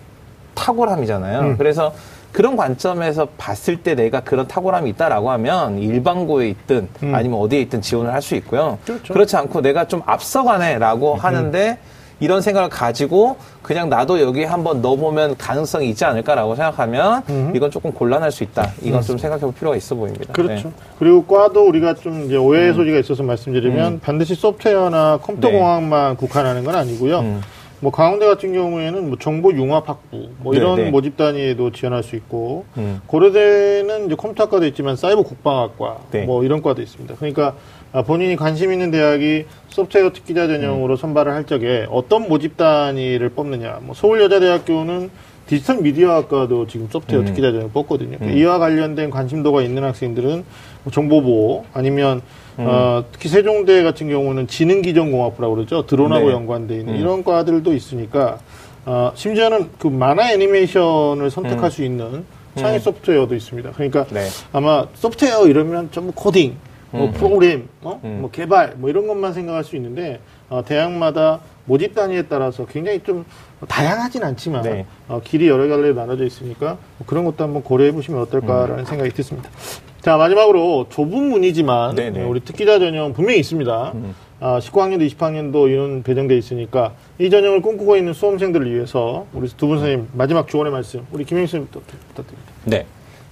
[0.55, 1.39] 탁월함이잖아요.
[1.41, 1.57] 음.
[1.57, 1.93] 그래서
[2.31, 8.13] 그런 관점에서 봤을 때 내가 그런 탁월함이 있다라고 하면 일반고에 있든 아니면 어디에 있든 지원을
[8.13, 8.77] 할 수 있고요.
[8.81, 8.85] 음.
[8.85, 9.13] 그렇죠.
[9.13, 11.77] 그렇지 않고 내가 좀 앞서가네라고 하는데
[12.21, 17.23] 이런 생각을 가지고 그냥 나도 여기 한번 넣어보면 가능성이 있지 않을까라고 생각하면
[17.55, 18.71] 이건 조금 곤란할 수 있다.
[18.81, 20.33] 이건 좀 생각해 볼 필요가 있어 보입니다.
[20.33, 20.67] 그렇죠.
[20.67, 20.73] 네.
[20.99, 25.57] 그리고 과도 우리가 좀 이제 오해의 소지가 있어서 말씀드리면 반드시 소프트웨어나 컴퓨터 네.
[25.57, 27.39] 공학만 국한하는 건 아니고요.
[27.79, 27.81] 음.
[27.81, 30.89] 뭐 강원대 같은 경우에는 뭐 정보 융합 학부 뭐 네, 이런 네.
[30.91, 33.01] 모집 단위에도 지원할 수 있고 음.
[33.07, 36.25] 고려대는 이제 컴퓨터학과도 있지만 사이버 국방학과 네.
[36.25, 37.15] 뭐 이런 과도 있습니다.
[37.15, 37.55] 그러니까
[37.91, 43.79] 아, 본인이 관심 있는 대학이 소프트웨어 특기자 전형으로 선발을 할 적에 어떤 모집 단위를 뽑느냐.
[43.81, 45.09] 뭐 서울여자대학교는
[45.47, 47.25] 디지털 미디어학과도 지금 소프트웨어 음.
[47.25, 48.17] 특기자 전형 뽑거든요.
[48.29, 50.43] 이와 관련된 관심도가 있는 학생들은
[50.83, 52.21] 뭐 정보보호 아니면
[52.59, 52.65] 음.
[52.67, 55.85] 어, 특히 세종대 같은 경우는 지능기전공학부라고 그러죠.
[55.85, 56.33] 드론하고 네.
[56.33, 56.99] 연관돼 있는 음.
[56.99, 58.37] 이런 과들도 있으니까
[58.85, 61.69] 어, 심지어는 그 만화 애니메이션을 선택할 음.
[61.69, 63.71] 수 있는 창의 소프트웨어도 있습니다.
[63.71, 64.27] 그러니까 네.
[64.51, 66.57] 아마 소프트웨어 이러면 전부 코딩,
[66.91, 67.13] 뭐 음.
[67.13, 67.99] 프로그램, 어?
[68.03, 68.17] 음.
[68.21, 73.23] 뭐 개발, 뭐 이런 것만 생각할 수 있는데 어, 대학마다 모집 단위에 따라서 굉장히 좀
[73.67, 74.85] 다양하진 않지만 네.
[75.07, 79.49] 어, 길이 여러 갈래로 나눠져 있으니까 뭐 그런 것도 한번 고려해 보시면 어떨까라는 생각이 듭니다.
[80.01, 81.95] 자 마지막으로 좁은 문이지만 음.
[81.95, 82.23] 네네.
[82.23, 83.91] 어, 우리 특기자 전형 분명히 있습니다.
[83.95, 84.15] 음.
[84.41, 89.79] 아, 19학년도 20학년도 이런 배정돼 있으니까 이 전형을 꿈꾸고 있는 수험생들을 위해서 우리 두 분
[89.79, 92.51] 선생님 마지막 조언의 말씀 우리 김영 선생님부터 부탁드립니다.
[92.63, 92.85] 네.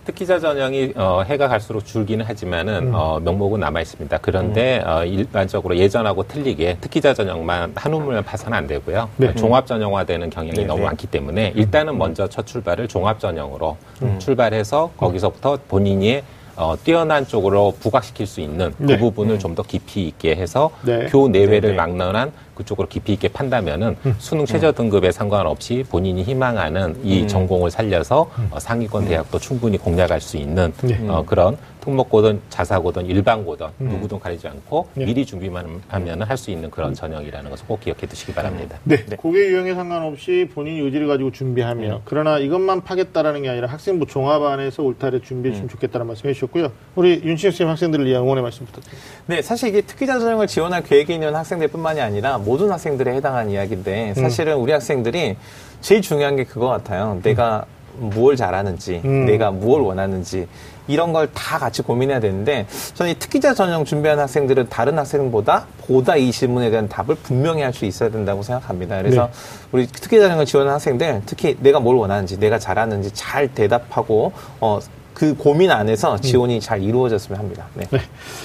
[0.07, 4.17] 특기자 전형이 어, 해가 갈수록 줄기는 하지만은 어, 명목은 남아 있습니다.
[4.21, 9.09] 그런데 어, 일반적으로 예전하고 틀리게 특기자 전형만 한 우물만 파서는 안 되고요.
[9.17, 9.35] 네.
[9.35, 10.85] 종합 전형화되는 경향이 네, 너무 네.
[10.85, 13.75] 많기 때문에 일단은 먼저 첫 출발을 종합 전형으로
[14.19, 16.21] 출발해서 거기서부터 본인이
[16.55, 18.97] 어, 뛰어난 쪽으로 부각시킬 수 있는 그 네.
[18.97, 21.07] 부분을 좀 더 깊이 있게 해서 네.
[21.07, 21.73] 교 내외를 네, 네.
[21.73, 28.59] 막론한 그쪽으로 깊이 있게 판다면은 수능 최저 등급에 상관없이 본인이 희망하는 이 전공을 살려서 어,
[28.59, 30.99] 상위권 대학도 충분히 공략할 수 있는 네.
[31.07, 35.05] 어, 그런 특목고든 자사고든 일반고든 누구든 가리지 않고 네.
[35.05, 38.77] 미리 준비만 하면 할 수 있는 그런 전형이라는 것을 꼭 기억해 두시기 바랍니다.
[38.83, 44.83] 네, 고객 유형에 상관없이 본인이 의지를 가지고 준비하며 그러나 이것만 파겠다라는 게 아니라 학생부 종합안에서
[44.83, 46.71] 올타를 준비해 주시면 좋겠다는 말씀 해 주셨고요.
[46.95, 49.07] 우리 윤신혁 선생님 학생들을 위한 응원의 말씀 부탁드립니다.
[49.25, 54.55] 네, 사실 이게 특기자 전형을 지원할 계획이 있는 학생들뿐만이 아니라 모든 학생들에 해당하는 이야기인데 사실은
[54.55, 55.35] 우리 학생들이
[55.81, 57.19] 제일 중요한 게 그거 같아요.
[57.21, 57.65] 내가
[57.99, 59.25] 무엇 잘하는지, 음.
[59.25, 60.47] 내가 무엇 원하는지
[60.87, 66.15] 이런 걸 다 같이 고민해야 되는데 저는 이 특기자 전형 준비하는 학생들은 다른 학생보다 보다
[66.15, 68.97] 이 질문에 대한 답을 분명히 할 수 있어야 된다고 생각합니다.
[69.01, 69.31] 그래서 네.
[69.73, 74.31] 우리 특기자 전형을 지원하는 학생들 특히 내가 뭘 원하는지, 내가 잘하는지 잘 대답하고
[74.61, 74.79] 어,
[75.17, 77.65] 그 고민 안에서 지원이 잘 이루어졌으면 합니다.
[77.73, 77.85] 네.
[77.89, 77.97] 네,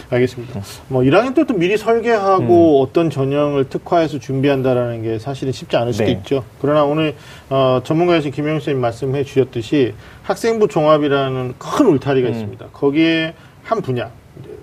[0.08, 0.62] 알겠습니다.
[0.88, 6.12] 뭐 1학년 때부터 미리 설계하고 어떤 전형을 특화해서 준비한다라는 게 사실은 쉽지 않을 수도 네.
[6.12, 6.44] 있죠.
[6.62, 7.14] 그러나 오늘
[7.50, 9.92] 어, 전문가이신 김영 선생님 말씀해 주셨듯이
[10.22, 12.68] 학생부 종합이라는 큰 울타리가 있습니다.
[12.72, 14.10] 거기에 한 분야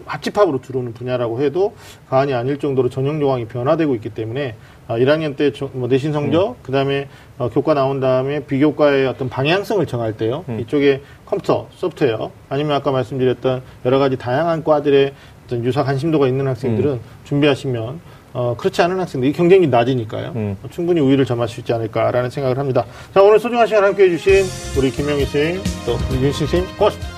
[0.07, 1.75] 합집합으로 들어오는 분야라고 해도
[2.09, 4.55] 과언이 아닐 정도로 전형 조항이 변화되고 있기 때문에
[4.87, 7.07] 어, 1학년 때 뭐 내신 성적, 그다음에
[7.37, 10.43] 어, 교과 나온 다음에 비교과의 어떤 방향성을 정할 때요.
[10.59, 15.13] 이쪽에 컴퓨터, 소프트웨어, 아니면 아까 말씀드렸던 여러 가지 다양한 과들의
[15.45, 17.99] 어떤 유사 관심도가 있는 학생들은 준비하시면
[18.33, 20.33] 어, 그렇지 않은 학생들, 이 경쟁이 낮으니까요.
[20.35, 20.57] 음.
[20.63, 22.85] 어, 충분히 우위를 점할 수 있지 않을까라는 생각을 합니다.
[23.13, 24.45] 자, 오늘 소중한 시간 함께 해주신
[24.77, 27.11] 우리 김영희 선생님, 또 우리 윤신 선생님, 고맙습니다.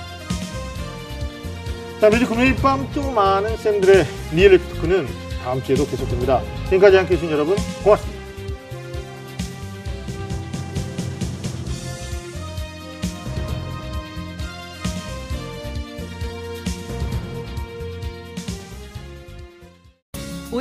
[2.00, 4.04] 자, 매주 금요일 밤 또 많은 쌤들의
[4.34, 5.06] 리얼리티 토크는
[5.44, 6.40] 다음 주에도 계속됩니다.
[6.64, 8.21] 지금까지 함께 해주신 여러분, 고맙습니다.